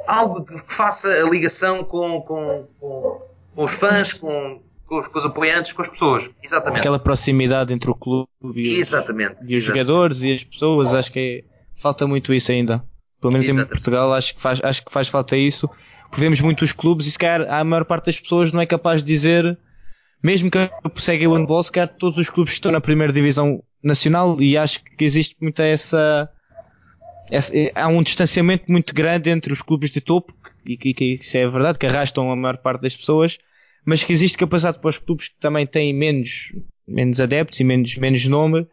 algo 0.08 0.42
que 0.42 0.74
faça 0.74 1.08
a 1.08 1.28
ligação 1.28 1.84
com, 1.84 2.22
com, 2.22 2.66
com, 2.80 3.22
com 3.54 3.64
os 3.64 3.74
fãs, 3.74 4.14
com, 4.14 4.60
com 4.86 4.98
os, 4.98 5.06
com 5.06 5.18
os, 5.18 5.26
apoiantes, 5.26 5.72
com 5.72 5.82
as 5.82 5.88
pessoas. 5.88 6.30
Exatamente. 6.42 6.80
Aquela 6.80 6.98
proximidade 6.98 7.74
entre 7.74 7.90
o 7.90 7.94
clube 7.94 8.28
e 8.42 8.72
os, 8.72 8.78
exatamente, 8.78 9.36
e 9.46 9.54
os 9.54 9.62
jogadores 9.62 10.22
e 10.22 10.32
as 10.32 10.42
pessoas, 10.42 10.94
acho 10.94 11.12
que 11.12 11.44
é, 11.44 11.80
falta 11.80 12.06
muito 12.06 12.32
isso 12.32 12.50
ainda. 12.50 12.82
Pelo 13.20 13.32
menos 13.32 13.46
exatamente. 13.46 13.68
em 13.68 13.74
Portugal 13.74 14.14
acho 14.14 14.34
que, 14.34 14.40
faz, 14.40 14.60
acho 14.62 14.84
que 14.84 14.92
faz 14.92 15.08
falta 15.08 15.36
isso. 15.36 15.68
Porque 16.08 16.22
vemos 16.22 16.40
muitos 16.40 16.72
clubes 16.72 17.06
e 17.06 17.10
se 17.10 17.18
calhar 17.18 17.52
a 17.52 17.62
maior 17.62 17.84
parte 17.84 18.06
das 18.06 18.18
pessoas 18.18 18.50
não 18.50 18.62
é 18.62 18.66
capaz 18.66 19.02
de 19.02 19.08
dizer, 19.08 19.58
mesmo 20.22 20.50
que 20.50 20.70
seguem 20.96 21.26
o 21.26 21.34
handball, 21.34 21.62
se 21.62 21.70
calhar 21.70 21.88
todos 21.88 22.18
os 22.18 22.30
clubes 22.30 22.54
que 22.54 22.58
estão 22.58 22.72
na 22.72 22.80
primeira 22.80 23.12
divisão 23.12 23.62
nacional 23.82 24.40
e 24.40 24.56
acho 24.56 24.82
que 24.82 25.04
existe 25.04 25.36
muita 25.38 25.64
essa 25.64 26.30
há 27.74 27.88
um 27.88 28.02
distanciamento 28.02 28.70
muito 28.70 28.94
grande 28.94 29.30
entre 29.30 29.52
os 29.52 29.62
clubes 29.62 29.90
de 29.90 30.00
topo, 30.00 30.34
e 30.66 30.76
que, 30.76 30.92
que 30.94 31.04
isso 31.14 31.36
é 31.36 31.48
verdade, 31.48 31.78
que 31.78 31.86
arrastam 31.86 32.30
a 32.30 32.36
maior 32.36 32.58
parte 32.58 32.82
das 32.82 32.96
pessoas, 32.96 33.38
mas 33.84 34.04
que 34.04 34.12
existe 34.12 34.36
capacidade 34.36 34.78
para 34.78 34.90
os 34.90 34.98
clubes 34.98 35.28
que 35.28 35.34
também 35.40 35.66
têm 35.66 35.94
menos, 35.94 36.54
menos 36.86 37.20
adeptos 37.20 37.58
e 37.60 37.64
menos, 37.64 37.96
menos 37.96 38.26
nome 38.26 38.66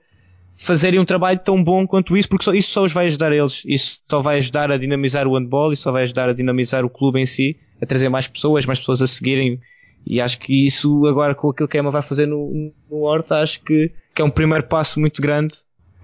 fazerem 0.58 1.00
um 1.00 1.06
trabalho 1.06 1.40
tão 1.40 1.62
bom 1.62 1.86
quanto 1.86 2.16
isso, 2.16 2.30
porque 2.30 2.46
só, 2.46 2.54
isso 2.54 2.72
só 2.72 2.84
os 2.86 2.94
vai 2.94 3.08
ajudar 3.08 3.32
a 3.32 3.36
eles. 3.36 3.62
Isso 3.66 4.00
só 4.10 4.22
vai 4.22 4.38
ajudar 4.38 4.72
a 4.72 4.78
dinamizar 4.78 5.28
o 5.28 5.36
handball, 5.36 5.74
isso 5.74 5.84
só 5.84 5.92
vai 5.92 6.04
ajudar 6.04 6.30
a 6.30 6.34
dinamizar 6.34 6.86
o 6.86 6.90
clube 6.90 7.20
em 7.20 7.26
si, 7.26 7.58
a 7.82 7.86
trazer 7.86 8.10
mais 8.10 8.28
pessoas, 8.28 8.66
mais 8.66 8.80
pessoas 8.80 9.02
a 9.02 9.08
seguirem. 9.08 9.60
E 10.08 10.22
acho 10.22 10.40
que 10.40 10.66
isso, 10.66 11.06
agora 11.08 11.36
com 11.36 11.50
aquilo 11.50 11.68
que 11.68 11.78
a 11.78 11.80
Emma 11.80 11.92
vai 11.92 12.02
fazer 12.02 12.26
no, 12.26 12.72
no 12.90 13.02
Horta, 13.02 13.40
acho 13.40 13.64
que, 13.64 13.92
que 14.14 14.22
é 14.22 14.26
um 14.26 14.30
primeiro 14.30 14.64
passo 14.64 15.00
muito 15.00 15.22
grande 15.22 15.56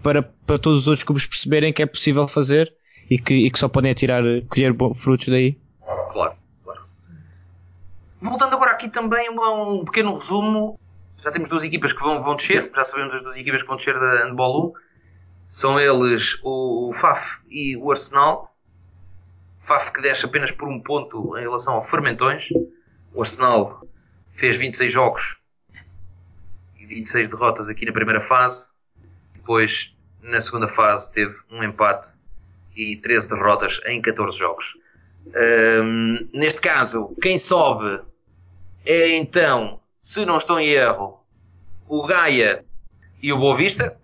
para, 0.02 0.24
para 0.24 0.60
todos 0.60 0.82
os 0.82 0.88
outros 0.88 1.04
clubes 1.04 1.26
perceberem 1.26 1.72
que 1.72 1.82
é 1.82 1.86
possível 1.86 2.28
fazer 2.28 2.74
e 3.10 3.18
que, 3.18 3.34
e 3.34 3.52
que 3.52 3.60
só 3.60 3.68
podem 3.68 3.94
tirar, 3.94 4.24
colher 4.50 4.76
frutos 4.96 5.28
daí. 5.28 5.58
Claro, 6.12 6.36
claro. 6.64 6.82
Voltando 8.22 8.56
agora 8.56 8.72
aqui 8.72 8.90
também 8.90 9.28
a 9.28 9.52
um 9.52 9.84
pequeno 9.86 10.14
resumo. 10.14 10.80
Já 11.24 11.32
temos 11.32 11.50
duas 11.50 11.64
equipas 11.64 11.94
que 11.94 12.02
vão, 12.02 12.22
vão 12.22 12.36
descer, 12.36 12.72
já 12.76 12.84
sabemos 12.84 13.14
as 13.14 13.22
duas 13.22 13.38
equipas 13.38 13.62
que 13.62 13.68
vão 13.68 13.78
descer 13.78 13.94
da 14.00 14.26
Handball 14.26 14.70
1. 14.70 14.74
São 15.48 15.80
eles 15.80 16.40
o, 16.44 16.92
FAF 16.94 17.42
e 17.50 17.78
o 17.78 17.92
Arsenal. 17.92 18.56
FAF 19.60 19.92
que 19.92 20.02
desce 20.02 20.26
apenas 20.26 20.52
por 20.52 20.68
um 20.68 20.80
ponto 20.80 21.38
em 21.38 21.42
relação 21.42 21.76
ao 21.76 21.84
Fermentões. 21.84 22.50
O 23.14 23.22
Arsenal 23.22 23.86
fez 24.34 24.58
26 24.58 24.92
jogos 24.92 25.38
e 26.80 26.86
26 26.86 27.30
derrotas 27.30 27.70
aqui 27.70 27.86
na 27.86 27.92
primeira 27.92 28.22
fase 28.22 28.72
depois, 29.42 29.96
na 30.22 30.40
segunda 30.40 30.68
fase, 30.68 31.12
teve 31.12 31.34
um 31.52 31.64
empate 31.64 32.10
e 32.76 32.96
13 32.98 33.30
derrotas 33.30 33.82
em 33.86 34.02
14 34.02 34.38
jogos. 34.38 34.78
Um, 35.84 36.30
neste 36.34 36.62
caso, 36.62 37.14
quem 37.22 37.38
sobe 37.38 38.02
é 38.86 39.18
então, 39.18 39.80
se 40.00 40.26
não 40.26 40.38
estou 40.38 40.60
em 40.60 40.70
erro, 40.70 41.20
o 41.88 42.06
Gaia 42.06 42.64
e 43.22 43.34
o 43.34 43.38
Boa 43.38 43.58
Vista. 43.58 43.98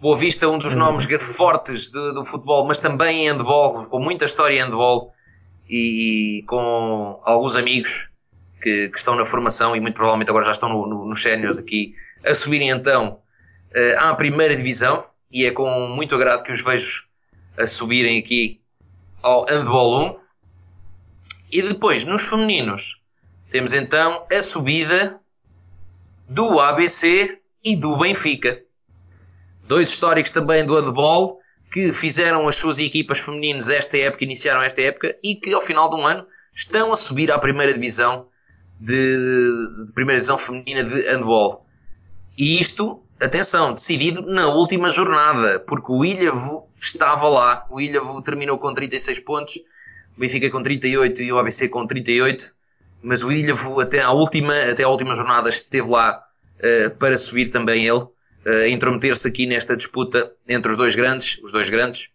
Boa 0.00 0.16
Vista, 0.16 0.48
um 0.48 0.58
dos 0.58 0.74
nomes 0.74 1.06
fortes 1.36 1.88
do, 1.88 2.14
do 2.14 2.24
futebol, 2.24 2.66
mas 2.66 2.78
também 2.78 3.24
em 3.24 3.30
handball, 3.30 3.86
com 3.86 3.98
muita 3.98 4.24
história 4.24 4.56
em 4.56 4.62
handball 4.62 5.14
e, 5.68 6.38
e 6.38 6.42
com 6.44 7.20
alguns 7.22 7.56
amigos 7.56 8.10
que, 8.62 8.88
que, 8.88 8.98
estão 8.98 9.14
na 9.14 9.24
formação 9.24 9.76
e 9.76 9.80
muito 9.80 9.94
provavelmente 9.94 10.28
agora 10.28 10.44
já 10.44 10.52
estão 10.52 10.68
no, 10.68 10.86
no, 10.86 11.04
nos 11.06 11.22
séniores 11.22 11.58
aqui 11.58 11.94
a 12.22 12.34
subirem 12.34 12.68
então 12.70 13.18
à 13.98 14.14
primeira 14.14 14.54
divisão 14.54 15.04
e 15.30 15.44
é 15.44 15.50
com 15.50 15.88
muito 15.88 16.14
agrado 16.14 16.42
que 16.42 16.52
os 16.52 16.62
vejo 16.62 17.06
a 17.58 17.66
subirem 17.66 18.18
aqui 18.18 18.60
ao 19.22 19.44
Handball 19.46 20.10
1. 20.10 20.24
E 21.52 21.62
depois, 21.62 22.04
nos 22.04 22.28
femininos, 22.28 23.00
temos 23.50 23.72
então 23.72 24.26
a 24.30 24.42
subida 24.42 25.20
do 26.28 26.58
ABC 26.60 27.38
e 27.64 27.76
do 27.76 27.96
Benfica. 27.96 28.60
Dois 29.66 29.88
históricos 29.88 30.32
também 30.32 30.64
do 30.64 30.74
handball 30.74 31.40
que 31.72 31.92
fizeram 31.92 32.46
as 32.46 32.56
suas 32.56 32.78
equipas 32.78 33.20
femininas 33.20 33.68
esta 33.68 33.96
época, 33.96 34.24
iniciaram 34.24 34.62
esta 34.62 34.80
época 34.82 35.16
e 35.22 35.34
que 35.34 35.52
ao 35.52 35.60
final 35.60 35.88
de 35.88 35.96
um 35.96 36.06
ano 36.06 36.26
estão 36.52 36.92
a 36.92 36.96
subir 36.96 37.30
à 37.32 37.38
primeira 37.38 37.72
divisão 37.72 38.28
de, 38.78 39.84
de 39.86 39.92
primeira 39.92 40.20
divisão 40.20 40.38
feminina 40.38 40.84
de 40.84 41.02
handball. 41.08 41.64
E 42.36 42.60
isto, 42.60 43.03
atenção, 43.24 43.72
decidido 43.72 44.22
na 44.22 44.48
última 44.48 44.90
jornada, 44.90 45.60
porque 45.60 45.90
o 45.90 46.04
Ilhavo 46.04 46.68
estava 46.80 47.28
lá. 47.28 47.66
O 47.70 47.80
Ilhavo 47.80 48.20
terminou 48.22 48.58
com 48.58 48.72
36 48.72 49.20
pontos, 49.20 49.56
o 50.16 50.20
Benfica 50.20 50.50
com 50.50 50.62
38 50.62 51.22
e 51.22 51.32
o 51.32 51.38
ABC 51.38 51.68
com 51.68 51.86
38, 51.86 52.54
mas 53.02 53.22
o 53.22 53.32
Ilhavo 53.32 53.80
até 53.80 54.00
à 54.00 54.10
última, 54.10 54.56
até 54.70 54.82
à 54.82 54.88
última 54.88 55.14
jornada 55.14 55.48
esteve 55.48 55.88
lá 55.88 56.22
uh, 56.58 56.90
para 56.96 57.16
subir 57.16 57.50
também 57.50 57.86
ele, 57.86 57.98
uh, 57.98 58.66
intrometer-se 58.68 59.28
aqui 59.28 59.46
nesta 59.46 59.76
disputa 59.76 60.32
entre 60.48 60.70
os 60.70 60.76
dois 60.76 60.94
grandes, 60.94 61.38
os 61.42 61.52
dois 61.52 61.68
grandes, 61.68 62.10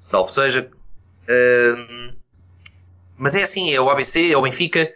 salvo 0.00 0.30
seja. 0.30 0.70
Uh, 1.24 2.16
mas 3.16 3.34
é 3.34 3.42
assim, 3.42 3.72
é 3.74 3.80
o 3.80 3.90
ABC, 3.90 4.32
é 4.32 4.36
o 4.36 4.42
Benfica. 4.42 4.92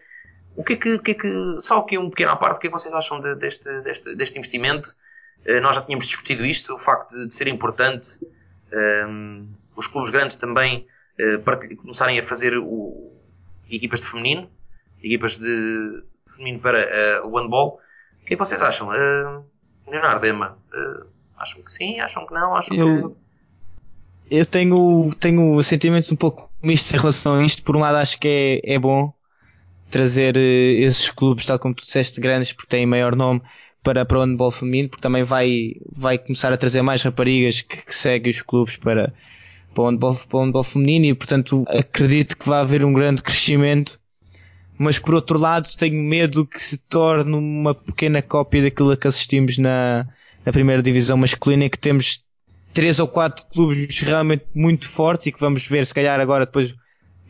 O 0.55 0.63
que 0.63 0.75
é 0.75 0.77
que, 0.77 0.99
que, 0.99 1.11
é 1.13 1.15
que 1.15 1.61
só 1.61 1.79
aqui 1.79 1.99
um 1.99 2.11
pequeno 2.11 2.31
à 2.31 2.37
parte, 2.37 2.57
o 2.57 2.61
que 2.61 2.67
é 2.67 2.71
que 2.71 2.79
vocês 2.79 2.95
acham 2.95 3.19
de, 3.19 3.35
deste, 3.37 3.83
deste, 3.83 4.15
deste 4.15 4.39
investimento? 4.39 4.95
Uh, 5.47 5.61
nós 5.61 5.77
já 5.77 5.83
tínhamos 5.83 6.07
discutido 6.07 6.45
isto, 6.45 6.75
o 6.75 6.79
facto 6.79 7.11
de, 7.11 7.29
de 7.29 7.35
ser 7.35 7.49
importante 7.49 8.21
um, 9.09 9.49
os 9.77 9.87
clubes 9.87 10.11
grandes 10.11 10.37
também 10.37 10.87
uh, 11.19 11.77
começarem 11.77 12.19
a 12.19 12.23
fazer 12.23 12.57
o, 12.59 13.13
equipas 13.71 14.01
de 14.01 14.07
feminino, 14.07 14.51
equipas 15.03 15.39
de, 15.39 16.03
de 16.27 16.33
feminino 16.37 16.61
para 16.61 17.23
uh, 17.23 17.29
o 17.29 17.39
handball. 17.39 17.79
O 18.23 18.25
que 18.25 18.35
é 18.35 18.37
que 18.37 18.45
vocês 18.45 18.63
acham? 18.63 18.89
Uh, 18.89 19.45
Leonardo, 19.89 20.27
Emma, 20.27 20.57
uh, 20.73 21.07
acham 21.39 21.63
que 21.63 21.73
sim? 21.73 22.01
Acham 22.01 22.27
que 22.27 22.35
não? 22.35 22.55
Acham 22.55 22.77
eu, 22.77 23.11
que... 23.11 24.37
eu 24.37 24.47
tenho, 24.47 25.15
tenho 25.19 25.63
sentimentos 25.63 26.11
um 26.13 26.17
pouco 26.17 26.51
mistos 26.63 26.95
em 26.95 26.99
relação 26.99 27.35
a 27.35 27.45
isto. 27.45 27.63
Por 27.63 27.77
um 27.77 27.81
lado, 27.81 27.97
acho 27.97 28.19
que 28.19 28.61
é, 28.65 28.75
é 28.75 28.79
bom 28.79 29.13
trazer 29.91 30.37
esses 30.39 31.11
clubes, 31.11 31.45
tal 31.45 31.59
como 31.59 31.75
tu 31.75 31.85
disseste, 31.85 32.19
grandes, 32.19 32.53
porque 32.53 32.71
têm 32.71 32.87
maior 32.87 33.15
nome, 33.15 33.43
para, 33.83 34.05
para 34.05 34.19
o 34.19 34.25
handball 34.25 34.51
feminino, 34.51 34.89
porque 34.89 35.03
também 35.03 35.25
vai, 35.25 35.73
vai 35.91 36.19
começar 36.19 36.53
a 36.53 36.57
trazer 36.57 36.83
mais 36.83 37.03
raparigas 37.03 37.61
que, 37.61 37.85
que 37.85 37.95
seguem 37.95 38.31
os 38.31 38.41
clubes 38.41 38.77
para, 38.77 39.13
para, 39.75 39.83
o 39.83 39.91
handball, 39.91 40.15
para 40.15 40.39
o 40.39 40.45
handball 40.45 40.65
feminino 40.65 41.07
e, 41.07 41.15
portanto, 41.15 41.65
acredito 41.69 42.37
que 42.37 42.49
vai 42.49 42.61
haver 42.61 42.85
um 42.85 42.93
grande 42.93 43.23
crescimento. 43.23 44.01
Mas 44.79 44.99
por 44.99 45.15
outro 45.15 45.39
lado, 45.39 45.69
tenho 45.77 46.03
medo 46.03 46.47
que 46.47 46.61
se 46.61 46.79
torne 46.79 47.35
uma 47.35 47.75
pequena 47.75 48.23
cópia 48.23 48.63
daquilo 48.63 48.97
que 48.97 49.07
assistimos 49.07 49.59
na, 49.59 50.07
na 50.45 50.53
primeira 50.53 50.83
divisão 50.83 51.17
masculina, 51.17 51.69
que 51.69 51.79
temos 51.79 52.25
três 52.73 52.99
ou 52.99 53.07
quatro 53.07 53.45
clubes 53.53 53.99
realmente 54.01 54.45
muito 54.55 54.89
fortes 54.89 55.27
e 55.27 55.33
que 55.33 55.41
vamos 55.41 55.67
ver, 55.67 55.85
se 55.87 55.95
calhar, 55.95 56.19
agora 56.21 56.47
depois 56.47 56.75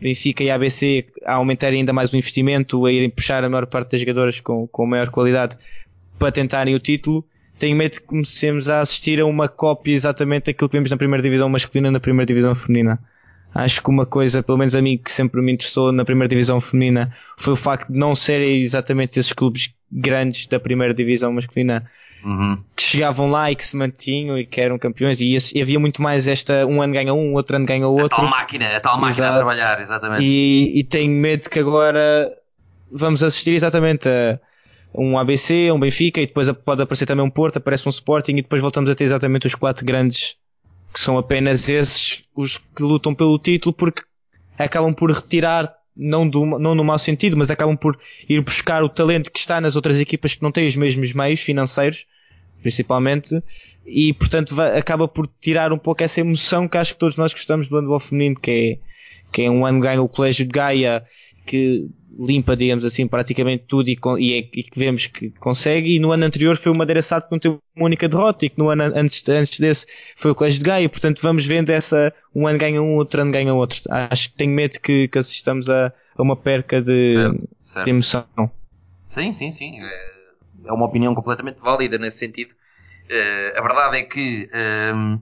Benfica 0.03 0.43
e 0.43 0.51
ABC 0.51 1.07
a 1.25 1.35
aumentarem 1.35 1.81
ainda 1.81 1.93
mais 1.93 2.13
o 2.13 2.17
investimento, 2.17 2.85
a 2.85 2.93
irem 2.93 3.09
puxar 3.09 3.45
a 3.45 3.49
maior 3.49 3.67
parte 3.67 3.93
das 3.93 4.01
jogadoras 4.01 4.41
com, 4.41 4.67
com 4.67 4.85
maior 4.85 5.11
qualidade 5.11 5.57
para 6.23 6.31
tentarem 6.31 6.73
o 6.73 6.79
título, 6.79 7.25
tenho 7.59 7.77
medo 7.77 7.99
que 7.99 8.07
comecemos 8.07 8.69
a 8.69 8.79
assistir 8.79 9.21
a 9.21 9.27
uma 9.27 9.49
cópia 9.49 9.93
exatamente 9.93 10.47
daquilo 10.47 10.69
que 10.69 10.77
vimos 10.77 10.89
na 10.89 10.97
primeira 10.97 11.21
divisão 11.21 11.49
masculina 11.49 11.91
na 11.91 11.99
primeira 11.99 12.25
divisão 12.25 12.55
feminina. 12.55 13.01
Acho 13.53 13.83
que 13.83 13.91
uma 13.91 14.07
coisa, 14.07 14.41
pelo 14.41 14.57
menos 14.57 14.77
a 14.77 14.81
mim, 14.81 14.97
que 14.97 15.11
sempre 15.11 15.43
me 15.43 15.53
interessou 15.53 15.91
na 15.91 16.05
primeira 16.05 16.29
divisão 16.29 16.61
feminina 16.61 17.13
foi 17.37 17.55
o 17.55 17.57
facto 17.57 17.93
de 17.93 17.99
não 17.99 18.15
serem 18.15 18.61
exatamente 18.61 19.19
esses 19.19 19.33
clubes 19.33 19.75
grandes 19.91 20.47
da 20.47 20.61
primeira 20.61 20.95
divisão 20.95 21.33
masculina 21.33 21.85
uhum. 22.25 22.57
que 22.77 22.85
chegavam 22.85 23.29
lá 23.29 23.51
e 23.51 23.57
que 23.57 23.65
se 23.65 23.77
mantinham 23.77 24.39
e 24.39 24.47
que 24.47 24.61
eram 24.61 24.79
campeões 24.79 25.21
e, 25.21 25.37
e 25.57 25.61
havia 25.61 25.81
muito 25.81 26.01
mais 26.01 26.29
esta 26.29 26.65
um 26.67 26.81
ano 26.81 26.93
ganha 26.93 27.13
um, 27.13 27.35
outro 27.35 27.57
ano 27.57 27.67
ganha 27.67 27.89
outro. 27.89 28.17
A 28.17 28.21
tal 28.21 28.31
máquina, 28.31 28.77
a 28.77 28.81
tal 28.81 28.95
máquina 28.95 29.11
Exato. 29.11 29.33
a 29.33 29.37
trabalhar, 29.39 29.81
exatamente. 29.81 30.23
E, 30.23 30.79
e 30.79 30.85
tenho 30.85 31.11
medo 31.11 31.51
que 31.51 31.59
agora 31.59 32.33
vamos 32.93 33.25
assistir 33.25 33.55
exatamente 33.55 34.09
a 34.09 34.39
um 34.95 35.19
ABC, 35.19 35.71
um 35.73 35.81
Benfica 35.81 36.21
e 36.21 36.27
depois 36.27 36.51
pode 36.65 36.83
aparecer 36.83 37.07
também 37.07 37.25
um 37.25 37.31
Porto, 37.31 37.57
aparece 37.57 37.87
um 37.87 37.91
Sporting 37.91 38.33
e 38.33 38.43
depois 38.43 38.61
voltamos 38.61 38.91
a 38.91 38.95
ter 38.95 39.05
exatamente 39.05 39.47
os 39.47 39.55
quatro 39.55 39.85
grandes 39.85 40.37
que 40.93 41.01
são 41.01 41.17
apenas 41.17 41.69
esses 41.69 42.25
os 42.35 42.59
que 42.59 42.83
lutam 42.83 43.15
pelo 43.15 43.39
título 43.39 43.73
porque 43.73 44.03
acabam 44.59 44.93
por 44.93 45.11
retirar 45.11 45.73
não, 45.97 46.29
do, 46.29 46.45
não 46.59 46.75
no 46.75 46.85
mau 46.85 46.99
sentido, 46.99 47.37
mas 47.37 47.51
acabam 47.51 47.77
por 47.77 47.99
ir 48.29 48.41
buscar 48.41 48.83
o 48.83 48.89
talento 48.89 49.31
que 49.31 49.39
está 49.39 49.61
nas 49.61 49.77
outras 49.77 50.01
equipas 50.01 50.35
que 50.35 50.43
não 50.43 50.51
têm 50.53 50.67
os 50.67 50.77
mesmos 50.77 51.13
meios 51.13 51.41
financeiros, 51.41 52.07
principalmente, 52.63 53.43
e 53.87 54.13
portanto 54.15 54.59
acaba 54.61 55.07
por 55.07 55.29
tirar 55.41 55.73
um 55.73 55.79
pouco 55.79 56.03
essa 56.03 56.21
emoção 56.21 56.67
que 56.69 56.79
acho 56.79 56.95
que 56.95 57.01
todos 57.01 57.17
nós 57.17 57.33
gostamos 57.33 57.69
do 57.69 57.79
handball 57.79 58.01
feminino, 58.01 58.37
que 58.37 58.51
é, 58.51 58.92
que 59.33 59.43
é 59.43 59.51
um 59.51 59.65
ano 59.65 59.81
ganha 59.81 60.03
o 60.03 60.09
Colégio 60.09 60.47
de 60.47 60.53
Gaia, 60.53 61.05
que 61.47 61.89
limpa, 62.19 62.57
digamos 62.57 62.85
assim, 62.85 63.07
praticamente 63.07 63.65
tudo 63.67 63.89
e, 63.89 63.99
e, 64.19 64.35
é, 64.35 64.39
e, 64.39 64.63
que 64.63 64.79
vemos 64.79 65.07
que 65.07 65.31
consegue. 65.31 65.95
E 65.95 65.99
no 65.99 66.13
ano 66.13 66.25
anterior 66.25 66.57
foi 66.57 66.73
o 66.73 66.77
Madeira 66.77 67.03
Sado 67.03 67.27
que 67.27 67.33
não 67.33 67.39
teve 67.39 67.59
uma 67.75 67.87
única 67.87 68.09
derrota 68.09 68.45
e 68.45 68.51
que 68.51 68.59
no 68.59 68.69
ano 68.69 68.83
antes, 68.95 69.27
antes 69.29 69.59
desse 69.59 69.87
foi 70.17 70.31
o 70.31 70.35
Colégio 70.35 70.61
de 70.61 70.65
Gaia. 70.65 70.89
Portanto, 70.89 71.21
vamos 71.23 71.47
vendo 71.47 71.71
essa, 71.71 72.13
um 72.35 72.47
ano 72.47 72.59
ganha 72.59 72.83
um, 72.83 72.97
outro 72.97 73.23
ano 73.23 73.33
ganha 73.33 73.55
outro. 73.55 73.81
Acho 73.91 74.31
que 74.31 74.37
tenho 74.37 74.53
medo 74.53 74.79
que, 74.81 75.09
que 75.09 75.19
assistamos 75.19 75.69
a, 75.69 75.93
a 76.17 76.23
uma 76.23 76.37
perca 76.37 76.81
de, 76.81 77.15
certo, 77.15 77.49
certo. 77.61 77.85
de 77.85 77.91
emoção. 77.91 78.51
Sim, 79.09 79.33
sim, 79.33 79.53
sim. 79.53 79.81
É, 79.81 80.13
é 80.67 80.73
uma 80.73 80.87
opinião 80.87 81.15
completamente 81.15 81.59
válida 81.61 81.99
nesse 81.99 82.19
sentido. 82.19 82.51
Uh, 82.51 83.59
a 83.59 83.63
verdade 83.63 83.99
é 83.99 84.03
que 84.03 84.49
um, 84.95 85.19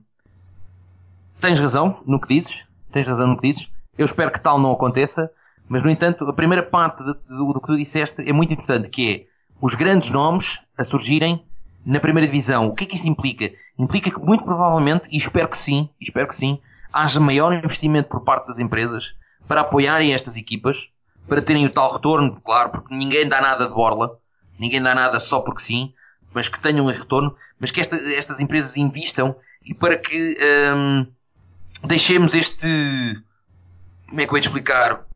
tens 1.41 1.59
razão 1.59 2.01
no 2.07 2.21
que 2.21 2.29
dizes. 2.35 2.65
Tens 2.93 3.07
razão 3.07 3.29
no 3.29 3.37
que 3.37 3.49
dizes. 3.49 3.69
Eu 4.01 4.07
espero 4.07 4.31
que 4.31 4.41
tal 4.41 4.59
não 4.59 4.73
aconteça 4.73 5.31
mas, 5.71 5.85
no 5.85 5.89
entanto, 5.89 6.25
a 6.25 6.33
primeira 6.33 6.65
parte 6.65 6.99
de, 6.99 7.15
do, 7.29 7.53
do, 7.53 7.61
que 7.61 7.69
tu 7.69 7.77
disseste 7.77 8.29
é 8.29 8.33
muito 8.33 8.53
importante, 8.53 8.89
que 8.89 9.09
é 9.09 9.27
os 9.63 9.77
grandes 9.77 10.11
nomes 10.11 10.59
a 10.77 10.83
surgirem 10.83 11.45
na 11.87 12.01
primeira 12.01 12.27
divisão. 12.27 12.67
O 12.67 12.75
que 12.75 12.83
é 12.83 12.87
que 12.89 12.97
isso 12.97 13.07
implica? 13.09 13.53
Implica 13.79 14.11
que, 14.11 14.19
muito 14.19 14.43
provavelmente, 14.43 15.09
e 15.13 15.17
espero 15.17 15.49
que 15.49 15.57
sim, 15.57 15.89
espero 16.01 16.27
que 16.27 16.35
sim, 16.35 16.59
haja 16.93 17.21
maior 17.21 17.53
investimento 17.53 18.09
por 18.09 18.23
parte 18.23 18.49
das 18.49 18.59
empresas 18.59 19.15
para 19.47 19.61
apoiarem 19.61 20.13
estas 20.13 20.37
equipas, 20.37 20.89
para 21.29 21.41
terem 21.41 21.67
o 21.67 21.71
tal 21.71 21.93
retorno, 21.93 22.41
claro, 22.41 22.71
porque 22.71 22.93
ninguém 22.93 23.29
dá 23.29 23.41
nada 23.41 23.69
de 23.69 23.73
borla, 23.73 24.19
ninguém 24.59 24.83
dá 24.83 24.93
nada 24.93 25.21
só 25.21 25.39
porque 25.41 25.63
sim, 25.63 25.95
mas 26.35 26.49
que 26.49 26.59
tenham 26.59 26.87
um 26.87 26.91
retorno, 26.91 27.37
mas 27.61 27.71
que 27.71 27.81
esta, 27.81 27.95
estas 27.95 28.41
empresas 28.41 28.77
investam 28.77 29.37
e 29.65 29.73
para 29.73 29.97
que 29.97 30.37
hum, 30.75 31.07
deixemos 31.85 32.35
este. 32.35 32.67
Como 34.11 34.21
é 34.21 34.27
que 34.27 34.33
eu 34.33 34.37
ia 34.37 34.43
explicar? 34.43 35.07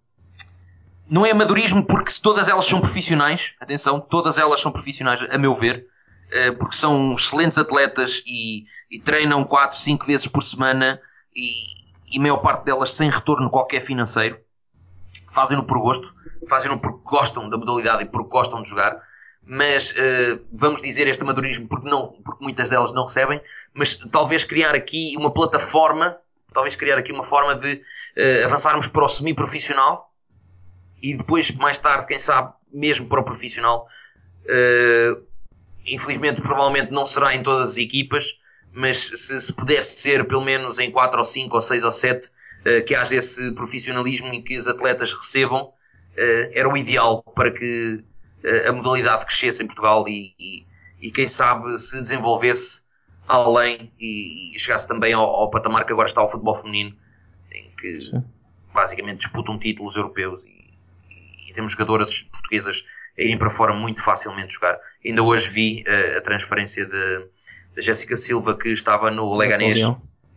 não 1.09 1.25
é 1.25 1.31
amadorismo 1.31 1.85
porque 1.85 2.13
todas 2.23 2.49
elas 2.49 2.65
são 2.65 2.81
profissionais, 2.81 3.55
atenção, 3.61 4.01
todas 4.01 4.39
elas 4.39 4.61
são 4.61 4.73
profissionais, 4.73 5.23
a 5.31 5.39
meu 5.39 5.55
ver, 5.55 5.87
eh, 6.33 6.51
porque 6.53 6.75
são 6.75 7.15
excelentes 7.15 7.59
atletas 7.59 8.23
e, 8.27 8.65
e 8.91 8.99
treinam 8.99 9.45
4, 9.45 9.79
5 9.79 10.07
vezes 10.07 10.27
por 10.27 10.43
semana 10.43 11.01
e, 11.35 11.51
e 12.11 12.19
a 12.19 12.21
maior 12.21 12.39
parte 12.39 12.65
delas 12.65 12.93
sem 12.93 13.11
retorno 13.11 13.51
qualquer 13.51 13.81
financeiro. 13.81 14.39
Fazem-no 15.33 15.65
por 15.65 15.79
gosto, 15.81 16.15
fazem-no 16.49 16.79
porque 16.79 17.01
gostam 17.05 17.51
da 17.51 17.57
modalidade 17.57 18.05
e 18.05 18.07
porque 18.07 18.31
gostam 18.31 18.63
de 18.63 18.69
jogar. 18.69 19.01
Mas 19.47 19.91
uh, 19.91 20.43
vamos 20.51 20.81
dizer 20.81 21.07
este 21.07 21.23
amadorismo 21.23 21.69
porque, 21.69 21.87
não, 21.89 22.15
porque 22.25 22.43
muitas 22.43 22.71
delas 22.71 22.93
não 22.93 23.03
recebem, 23.03 23.43
mas 23.75 23.95
talvez 23.95 24.43
criar 24.43 24.75
aqui 24.75 25.15
uma 25.19 25.31
plataforma, 25.31 26.17
talvez 26.55 26.77
criar 26.77 26.97
aqui 26.97 27.13
uma 27.13 27.25
forma 27.25 27.57
de 27.57 27.75
uh, 27.75 28.45
avançarmos 28.47 28.87
para 28.87 29.05
o 29.05 29.09
semi-profissional, 29.09 30.11
e 31.03 31.15
depois, 31.15 31.51
mais 31.51 31.79
tarde, 31.79 32.07
quem 32.07 32.19
sabe, 32.19 32.55
mesmo 32.73 33.07
para 33.09 33.21
o 33.21 33.25
profissional. 33.25 33.87
Uh, 34.47 35.23
infelizmente, 35.85 36.41
provavelmente 36.41 36.91
não 36.91 37.05
será 37.05 37.35
em 37.35 37.43
todas 37.43 37.73
as 37.73 37.77
equipas, 37.77 38.39
mas 38.73 38.99
se, 38.99 39.39
se 39.39 39.53
pudesse 39.53 40.01
ser 40.01 40.27
pelo 40.27 40.43
menos 40.43 40.79
em 40.79 40.91
4 40.91 41.19
ou 41.19 41.25
5 41.25 41.55
ou 41.55 41.61
6 41.61 41.85
ou 41.85 41.93
7, 41.93 42.27
uh, 42.27 42.31
eh, 42.65 42.81
que 42.81 42.95
haja 42.95 43.17
esse 43.17 43.53
profissionalismo 43.53 44.29
em 44.29 44.41
que 44.41 44.57
os 44.57 44.67
atletas 44.67 45.13
recebam, 45.13 45.71
era 46.53 46.69
o 46.69 46.77
ideal 46.77 47.25
para 47.35 47.51
que 47.51 48.01
a 48.69 48.71
modalidade 48.71 49.27
crescesse 49.27 49.65
em 49.65 49.67
Portugal 49.67 50.07
e, 50.07 50.33
e, 50.39 50.65
e, 51.03 51.11
quem 51.11 51.27
sabe 51.27 51.77
se 51.77 51.97
desenvolvesse 51.97 52.83
além 53.29 53.93
e, 53.99 54.55
e 54.55 54.59
chegasse 54.59 54.87
também 54.87 55.13
ao, 55.13 55.25
ao, 55.25 55.51
patamar 55.51 55.85
que 55.85 55.93
agora 55.93 56.09
está 56.09 56.23
o 56.23 56.29
futebol 56.29 56.55
feminino, 56.55 56.95
em 57.53 57.71
que 57.79 58.05
Sim. 58.05 58.25
basicamente 58.73 59.19
disputam 59.21 59.59
títulos 59.59 59.97
europeus 59.97 60.43
temos 61.55 61.73
jogadoras 61.73 62.23
portuguesas 62.23 62.85
a 63.19 63.23
irem 63.23 63.39
para 63.39 63.49
fora 63.49 63.73
muito 63.73 64.03
facilmente 64.03 64.55
jogar. 64.55 64.79
Ainda 65.05 65.23
hoje 65.23 65.49
vi 65.49 65.85
uh, 65.87 66.19
a 66.19 66.21
transferência 66.21 66.85
de, 66.85 67.27
de 67.75 67.81
Jéssica 67.81 68.17
Silva 68.17 68.59
que 68.59 68.69
estava 68.69 69.11
no 69.11 69.35
Leganés, 69.37 69.81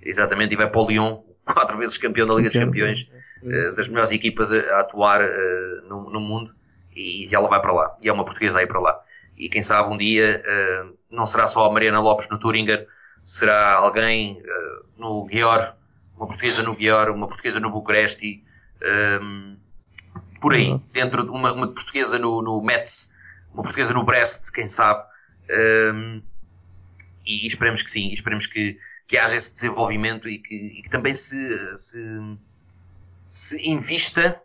exatamente, 0.01 0.53
e 0.53 0.55
vai 0.55 0.69
para 0.69 0.79
o 0.79 0.87
Lyon, 0.87 1.17
quatro 1.43 1.77
vezes 1.77 1.97
campeão 1.97 2.27
da 2.27 2.35
Liga 2.35 2.49
dos 2.49 2.57
Campeões, 2.57 3.09
uh, 3.41 3.75
das 3.75 3.87
melhores 3.87 4.11
equipas 4.11 4.51
a, 4.51 4.57
a 4.75 4.79
atuar 4.81 5.21
uh, 5.21 5.87
no, 5.89 6.09
no, 6.11 6.21
mundo, 6.21 6.51
e, 6.95 7.27
ela 7.33 7.49
vai 7.49 7.59
para 7.59 7.73
lá. 7.73 7.97
E 8.01 8.07
é 8.07 8.13
uma 8.13 8.23
portuguesa 8.23 8.59
aí 8.59 8.67
para 8.67 8.79
lá. 8.79 8.99
E 9.37 9.49
quem 9.49 9.61
sabe 9.61 9.93
um 9.93 9.97
dia 9.97 10.43
não 11.09 11.25
será 11.25 11.47
só 11.47 11.65
a 11.65 11.71
Mariana 11.71 11.99
Lopes 11.99 12.27
no 12.29 12.39
Turinger, 12.39 12.87
será 13.17 13.75
alguém 13.75 14.41
no 14.97 15.25
Guior, 15.25 15.73
uma 16.15 16.27
portuguesa 16.27 16.63
no 16.63 16.75
Guior, 16.75 17.09
uma 17.11 17.27
portuguesa 17.27 17.59
no 17.59 17.69
Bucareste, 17.69 18.43
um, 19.21 19.55
por 20.41 20.53
aí, 20.53 20.69
uhum. 20.69 20.81
dentro 20.91 21.23
de 21.23 21.29
uma, 21.29 21.51
uma 21.51 21.67
portuguesa 21.67 22.19
no, 22.19 22.41
no 22.41 22.61
Metz, 22.61 23.13
uma 23.53 23.63
portuguesa 23.63 23.93
no 23.93 24.03
Brest, 24.03 24.51
quem 24.51 24.67
sabe. 24.67 25.03
Um, 25.49 26.21
e 27.25 27.45
esperemos 27.47 27.83
que 27.83 27.91
sim, 27.91 28.11
esperemos 28.11 28.45
que, 28.45 28.77
que 29.07 29.17
haja 29.17 29.35
esse 29.35 29.53
desenvolvimento 29.53 30.29
e 30.29 30.37
que, 30.39 30.55
e 30.55 30.81
que 30.81 30.89
também 30.89 31.13
se, 31.13 31.77
se, 31.77 32.37
se 33.25 33.69
invista 33.69 34.41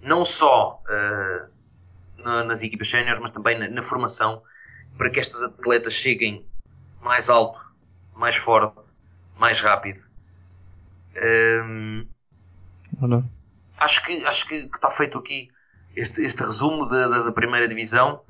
não 0.00 0.24
só 0.24 0.82
uh, 0.82 1.53
na, 2.24 2.42
nas 2.42 2.62
equipas 2.62 2.88
séniores, 2.88 3.20
mas 3.20 3.30
também 3.30 3.58
na, 3.58 3.68
na, 3.68 3.82
formação 3.82 4.42
para 4.96 5.10
que 5.10 5.20
estas 5.20 5.42
atletas 5.42 5.94
cheguem 5.94 6.44
mais 7.02 7.28
alto, 7.28 7.60
mais 8.16 8.36
forte, 8.36 8.74
mais 9.38 9.60
rápido. 9.60 10.00
Um, 11.16 12.06
acho 13.78 14.02
que 14.04 14.24
acho 14.24 14.48
que, 14.48 14.54
está 14.54 14.90
feito 14.90 15.18
aqui 15.18 15.48
este, 15.94 16.22
este 16.22 16.42
resumo 16.42 16.88
da, 16.88 17.08
da, 17.08 17.18
da 17.24 17.32
primeira 17.32 17.68
divisão. 17.68 18.20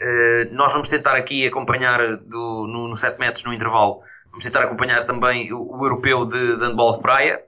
Uh, 0.00 0.52
nós 0.52 0.72
vamos 0.72 0.88
tentar 0.88 1.14
aqui 1.16 1.46
acompanhar 1.46 2.16
do, 2.16 2.66
no, 2.66 2.88
no 2.88 2.96
7 2.96 3.18
metros 3.18 3.44
no 3.44 3.52
intervalo. 3.52 4.02
Vamos 4.30 4.44
tentar 4.44 4.62
acompanhar 4.62 5.04
também 5.04 5.52
o, 5.52 5.76
o 5.76 5.84
europeu 5.84 6.24
de, 6.24 6.56
de 6.56 6.64
handball 6.64 6.96
de 6.96 7.02
praia 7.02 7.42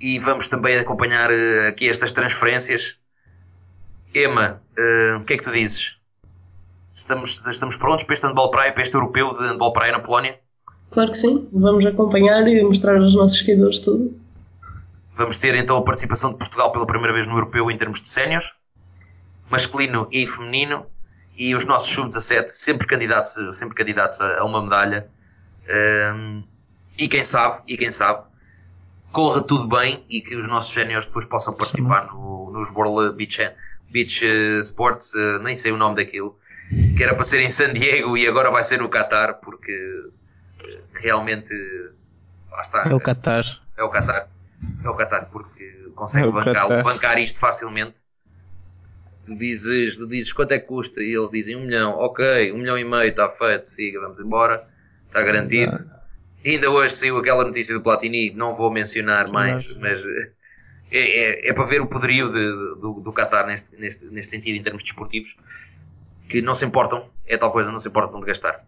e 0.00 0.18
vamos 0.18 0.48
também 0.48 0.78
acompanhar 0.78 1.30
uh, 1.30 1.68
aqui 1.68 1.88
estas 1.88 2.12
transferências. 2.12 3.01
Emma, 4.14 4.60
uh, 4.78 5.16
o 5.18 5.24
que 5.24 5.34
é 5.34 5.36
que 5.38 5.44
tu 5.44 5.50
dizes? 5.50 5.96
Estamos, 6.94 7.42
estamos 7.46 7.76
prontos 7.76 8.04
para 8.04 8.14
este 8.14 8.26
handball 8.26 8.50
praia, 8.50 8.72
para 8.72 8.82
este 8.82 8.94
europeu 8.94 9.36
de 9.36 9.44
handball 9.46 9.72
praia 9.72 9.92
na 9.92 10.00
Polónia? 10.00 10.38
Claro 10.90 11.10
que 11.10 11.16
sim, 11.16 11.48
vamos 11.52 11.86
acompanhar 11.86 12.46
e 12.46 12.62
mostrar 12.62 12.96
aos 12.96 13.14
nossos 13.14 13.38
seguidores 13.38 13.80
tudo. 13.80 14.14
Vamos 15.16 15.38
ter 15.38 15.54
então 15.54 15.76
a 15.78 15.82
participação 15.82 16.32
de 16.32 16.36
Portugal 16.36 16.70
pela 16.70 16.86
primeira 16.86 17.12
vez 17.14 17.26
no 17.26 17.32
europeu 17.32 17.70
em 17.70 17.78
termos 17.78 18.02
de 18.02 18.08
séniores, 18.08 18.52
masculino 19.50 20.06
e 20.12 20.26
feminino 20.26 20.86
e 21.36 21.54
os 21.54 21.64
nossos 21.64 21.90
sub-17 21.90 22.48
sempre 22.48 22.86
candidatos, 22.86 23.34
sempre 23.56 23.74
candidatos 23.74 24.20
a, 24.20 24.40
a 24.40 24.44
uma 24.44 24.62
medalha. 24.62 25.06
Um, 26.14 26.42
e 26.98 27.08
quem 27.08 27.24
sabe, 27.24 27.62
e 27.66 27.76
quem 27.78 27.90
sabe, 27.90 28.24
corra 29.10 29.42
tudo 29.42 29.66
bem 29.66 30.04
e 30.10 30.20
que 30.20 30.36
os 30.36 30.46
nossos 30.46 30.72
séniores 30.72 31.06
depois 31.06 31.24
possam 31.24 31.54
participar 31.54 32.06
no, 32.12 32.50
nos 32.52 32.70
World 32.70 33.16
Beach, 33.16 33.40
Beach 33.92 34.24
eh, 34.24 34.60
Sports, 34.60 35.14
uh, 35.14 35.38
nem 35.42 35.54
sei 35.54 35.70
o 35.70 35.76
nome 35.76 35.96
daquilo, 35.96 36.36
que 36.96 37.02
era 37.02 37.14
para 37.14 37.24
ser 37.24 37.40
em 37.40 37.50
San 37.50 37.72
Diego 37.72 38.16
e 38.16 38.26
agora 38.26 38.50
vai 38.50 38.64
ser 38.64 38.80
no 38.80 38.88
Qatar, 38.88 39.34
porque 39.34 39.72
uh, 39.72 40.62
realmente 40.94 41.54
lá 42.50 42.62
está. 42.62 42.88
É 42.88 42.94
o 42.94 43.00
Qatar. 43.00 43.44
É 43.76 43.82
o 43.82 43.90
Qatar. 43.90 44.28
É 44.84 44.88
o 44.88 44.96
Qatar, 44.96 45.28
porque 45.30 45.90
consegue 45.94 46.28
é 46.28 46.30
bancar, 46.30 46.82
bancar 46.82 47.18
isto 47.18 47.38
facilmente 47.38 48.02
tu 49.24 49.36
dizes, 49.36 49.96
tu 49.98 50.06
dizes 50.06 50.32
quanto 50.32 50.52
é 50.52 50.58
que 50.58 50.66
custa 50.66 51.02
e 51.02 51.14
eles 51.14 51.30
dizem 51.30 51.56
um 51.56 51.64
milhão, 51.64 51.92
ok, 51.92 52.52
um 52.52 52.58
milhão 52.58 52.78
e 52.78 52.84
meio 52.84 53.10
está 53.10 53.28
feito, 53.28 53.66
siga, 53.66 54.00
vamos 54.00 54.18
embora, 54.20 54.62
está 55.06 55.22
garantido. 55.22 55.76
E 56.44 56.50
ainda 56.50 56.70
hoje 56.70 56.94
saiu 56.94 57.18
aquela 57.18 57.44
notícia 57.44 57.74
do 57.74 57.80
Platini, 57.80 58.32
não 58.32 58.54
vou 58.54 58.70
mencionar 58.70 59.30
mais, 59.30 59.74
mas 59.76 60.04
eh, 60.04 60.30
é, 60.92 61.46
é, 61.46 61.48
é, 61.48 61.52
para 61.52 61.64
ver 61.64 61.80
o 61.80 61.86
poderio 61.86 62.28
de, 62.28 62.80
do, 62.80 63.00
do 63.00 63.12
Qatar 63.12 63.46
neste, 63.46 63.76
neste, 63.76 64.04
neste 64.06 64.30
sentido, 64.30 64.56
em 64.56 64.62
termos 64.62 64.82
desportivos, 64.82 65.36
que 66.28 66.42
não 66.42 66.54
se 66.54 66.64
importam, 66.64 67.08
é 67.26 67.36
tal 67.36 67.52
coisa, 67.52 67.70
não 67.70 67.78
se 67.78 67.88
importam 67.88 68.20
de 68.20 68.26
gastar, 68.26 68.64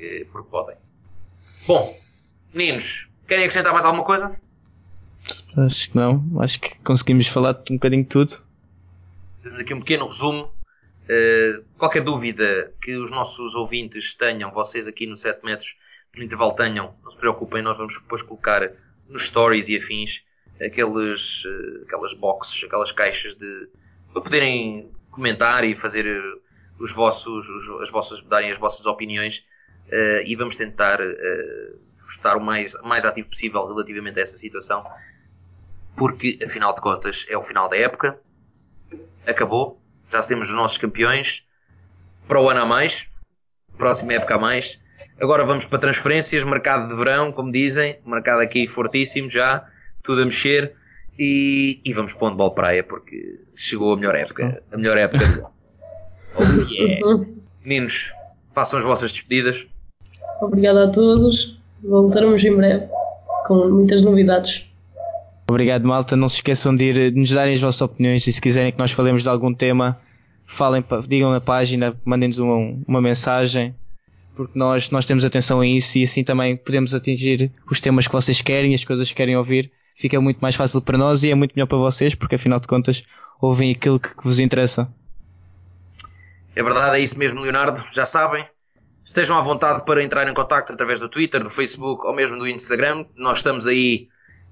eh, 0.00 0.26
porque 0.30 0.48
podem. 0.50 0.76
Bom, 1.66 1.96
meninos, 2.52 3.08
querem 3.26 3.44
acrescentar 3.44 3.72
mais 3.72 3.84
alguma 3.84 4.04
coisa? 4.04 4.36
Acho 5.56 5.90
que 5.90 5.96
não, 5.96 6.24
acho 6.40 6.60
que 6.60 6.78
conseguimos 6.80 7.28
falar 7.28 7.54
um 7.70 7.74
bocadinho 7.74 8.02
de 8.02 8.08
tudo 8.08 8.52
temos 9.42 9.60
aqui 9.60 9.74
um 9.74 9.80
pequeno 9.80 10.06
resumo. 10.06 10.52
Uh, 11.02 11.64
qualquer 11.76 12.02
dúvida 12.02 12.72
que 12.80 12.96
os 12.96 13.10
nossos 13.10 13.54
ouvintes 13.56 14.14
tenham, 14.14 14.52
vocês 14.52 14.86
aqui 14.86 15.04
no 15.04 15.16
7 15.16 15.44
metros, 15.44 15.76
no 16.16 16.22
intervalo 16.22 16.52
tenham, 16.52 16.94
não 17.02 17.10
se 17.10 17.16
preocupem, 17.16 17.60
nós 17.60 17.76
vamos 17.76 17.98
depois 18.00 18.22
colocar 18.22 18.70
nos 19.08 19.26
stories 19.26 19.68
e 19.68 19.76
afins 19.76 20.22
aqueles, 20.60 21.44
uh, 21.44 21.82
aquelas 21.86 22.14
boxes, 22.14 22.64
aquelas 22.64 22.92
caixas 22.92 23.36
de 23.36 23.68
para 24.12 24.22
poderem 24.22 24.92
comentar 25.10 25.64
e 25.64 25.74
fazer 25.74 26.06
eh, 26.06 26.20
os 26.78 26.92
vossos, 26.92 27.48
os, 27.48 27.82
as 27.82 27.90
vossas, 27.90 28.20
darem 28.24 28.50
as 28.50 28.58
vossas 28.58 28.84
opiniões 28.84 29.38
uh, 29.88 30.22
e 30.26 30.36
vamos 30.36 30.54
tentar 30.54 30.98
estar 32.06 32.36
o 32.36 32.40
mais, 32.40 32.74
mais 32.82 33.06
ativo 33.06 33.30
possível 33.30 33.66
relativamente 33.66 34.18
a 34.18 34.22
essa 34.22 34.36
situação, 34.36 34.84
porque 35.96 36.38
afinal 36.44 36.74
de 36.74 36.82
contas 36.82 37.24
é 37.30 37.38
o 37.38 37.42
final 37.42 37.70
da 37.70 37.76
época 37.78 38.18
acabou. 39.26 39.78
Já 40.10 40.20
temos 40.22 40.48
os 40.48 40.54
nossos 40.54 40.78
campeões. 40.78 41.46
Para 42.26 42.40
o 42.40 42.48
ano 42.48 42.60
a 42.60 42.66
mais. 42.66 43.08
Próxima 43.76 44.14
época 44.14 44.34
a 44.34 44.38
mais. 44.38 44.80
Agora 45.20 45.44
vamos 45.44 45.64
para 45.64 45.78
transferências, 45.78 46.44
mercado 46.44 46.88
de 46.88 46.96
verão, 46.96 47.32
como 47.32 47.50
dizem. 47.50 47.98
Mercado 48.04 48.40
aqui 48.40 48.66
fortíssimo 48.66 49.30
já. 49.30 49.66
Tudo 50.02 50.22
a 50.22 50.24
mexer. 50.24 50.72
E, 51.18 51.80
e 51.84 51.92
vamos 51.92 52.14
para 52.14 52.26
o 52.26 52.30
handball 52.30 52.52
praia, 52.52 52.82
porque 52.82 53.38
chegou 53.56 53.92
a 53.92 53.96
melhor 53.96 54.14
época. 54.14 54.62
A 54.72 54.76
melhor 54.76 54.96
época. 54.96 55.50
oh 56.36 56.42
yeah. 56.70 57.26
Meninos, 57.64 58.12
façam 58.54 58.78
as 58.78 58.84
vossas 58.84 59.12
despedidas. 59.12 59.66
Obrigado 60.40 60.78
a 60.78 60.90
todos. 60.90 61.60
Voltaremos 61.84 62.42
em 62.42 62.56
breve 62.56 62.86
com 63.46 63.68
muitas 63.68 64.02
novidades. 64.02 64.64
Obrigado, 65.48 65.86
malta. 65.86 66.16
Não 66.16 66.28
se 66.28 66.36
esqueçam 66.36 66.74
de, 66.74 66.84
ir, 66.86 67.12
de 67.12 67.20
nos 67.20 67.30
darem 67.30 67.54
as 67.54 67.60
vossas 67.60 67.82
opiniões 67.82 68.26
e 68.26 68.32
se 68.32 68.40
quiserem 68.40 68.72
que 68.72 68.78
nós 68.78 68.92
falemos 68.92 69.22
de 69.22 69.28
algum 69.28 69.52
tema, 69.52 69.98
falem, 70.46 70.82
digam 71.06 71.30
na 71.30 71.40
página, 71.40 71.94
mandem-nos 72.04 72.38
uma, 72.38 72.74
uma 72.86 73.00
mensagem, 73.00 73.74
porque 74.34 74.58
nós, 74.58 74.90
nós 74.90 75.04
temos 75.04 75.24
atenção 75.24 75.60
a 75.60 75.66
isso 75.66 75.98
e 75.98 76.04
assim 76.04 76.24
também 76.24 76.56
podemos 76.56 76.94
atingir 76.94 77.50
os 77.70 77.80
temas 77.80 78.06
que 78.06 78.12
vocês 78.12 78.40
querem, 78.40 78.74
as 78.74 78.84
coisas 78.84 79.08
que 79.08 79.14
querem 79.14 79.36
ouvir. 79.36 79.70
Fica 79.96 80.20
muito 80.20 80.38
mais 80.38 80.54
fácil 80.54 80.80
para 80.82 80.98
nós 80.98 81.22
e 81.22 81.30
é 81.30 81.34
muito 81.34 81.52
melhor 81.54 81.66
para 81.66 81.78
vocês, 81.78 82.14
porque 82.14 82.34
afinal 82.34 82.58
de 82.58 82.66
contas 82.66 83.04
ouvem 83.40 83.72
aquilo 83.72 83.98
que, 83.98 84.14
que 84.14 84.24
vos 84.24 84.38
interessa. 84.38 84.88
É 86.54 86.62
verdade, 86.62 86.96
é 86.96 87.00
isso 87.00 87.18
mesmo, 87.18 87.40
Leonardo. 87.40 87.82
Já 87.92 88.04
sabem, 88.04 88.46
estejam 89.04 89.36
à 89.36 89.40
vontade 89.40 89.84
para 89.84 90.02
entrar 90.02 90.28
em 90.28 90.34
contato 90.34 90.72
através 90.72 91.00
do 91.00 91.08
Twitter, 91.08 91.42
do 91.42 91.50
Facebook 91.50 92.06
ou 92.06 92.14
mesmo 92.14 92.38
do 92.38 92.46
Instagram. 92.46 93.04
Nós 93.16 93.38
estamos 93.38 93.66
aí 93.66 94.08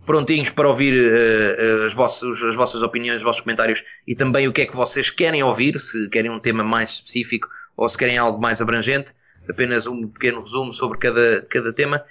prontinhos 0.06 0.48
para 0.48 0.66
ouvir 0.66 0.94
uh, 0.94 1.84
as, 1.84 1.94
vossas, 1.94 2.42
as 2.42 2.56
vossas 2.56 2.82
opiniões, 2.82 3.18
os 3.18 3.22
vossos 3.22 3.42
comentários 3.42 3.84
e 4.06 4.14
também 4.14 4.48
o 4.48 4.52
que 4.52 4.62
é 4.62 4.66
que 4.66 4.74
vocês 4.74 5.10
querem 5.10 5.42
ouvir, 5.42 5.78
se 5.78 6.08
querem 6.08 6.30
um 6.30 6.40
tema 6.40 6.64
mais 6.64 6.90
específico 6.90 7.48
ou 7.76 7.88
se 7.88 7.96
querem 7.96 8.18
algo 8.18 8.40
mais 8.40 8.60
abrangente. 8.60 9.12
Apenas 9.48 9.86
um 9.86 10.08
pequeno 10.08 10.40
resumo 10.40 10.72
sobre 10.72 10.98
cada, 10.98 11.46
cada 11.48 11.72
tema. 11.72 12.02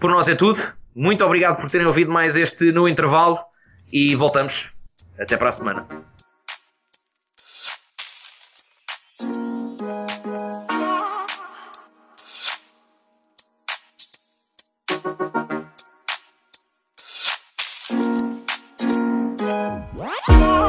Por 0.00 0.10
nós 0.10 0.28
é 0.28 0.34
tudo. 0.34 0.58
Muito 0.94 1.24
obrigado 1.24 1.60
por 1.60 1.70
terem 1.70 1.86
ouvido 1.86 2.10
mais 2.10 2.36
este 2.36 2.70
no 2.72 2.88
intervalo 2.88 3.38
e 3.92 4.14
voltamos. 4.14 4.72
Até 5.18 5.36
para 5.36 5.48
a 5.48 5.52
semana. 5.52 5.86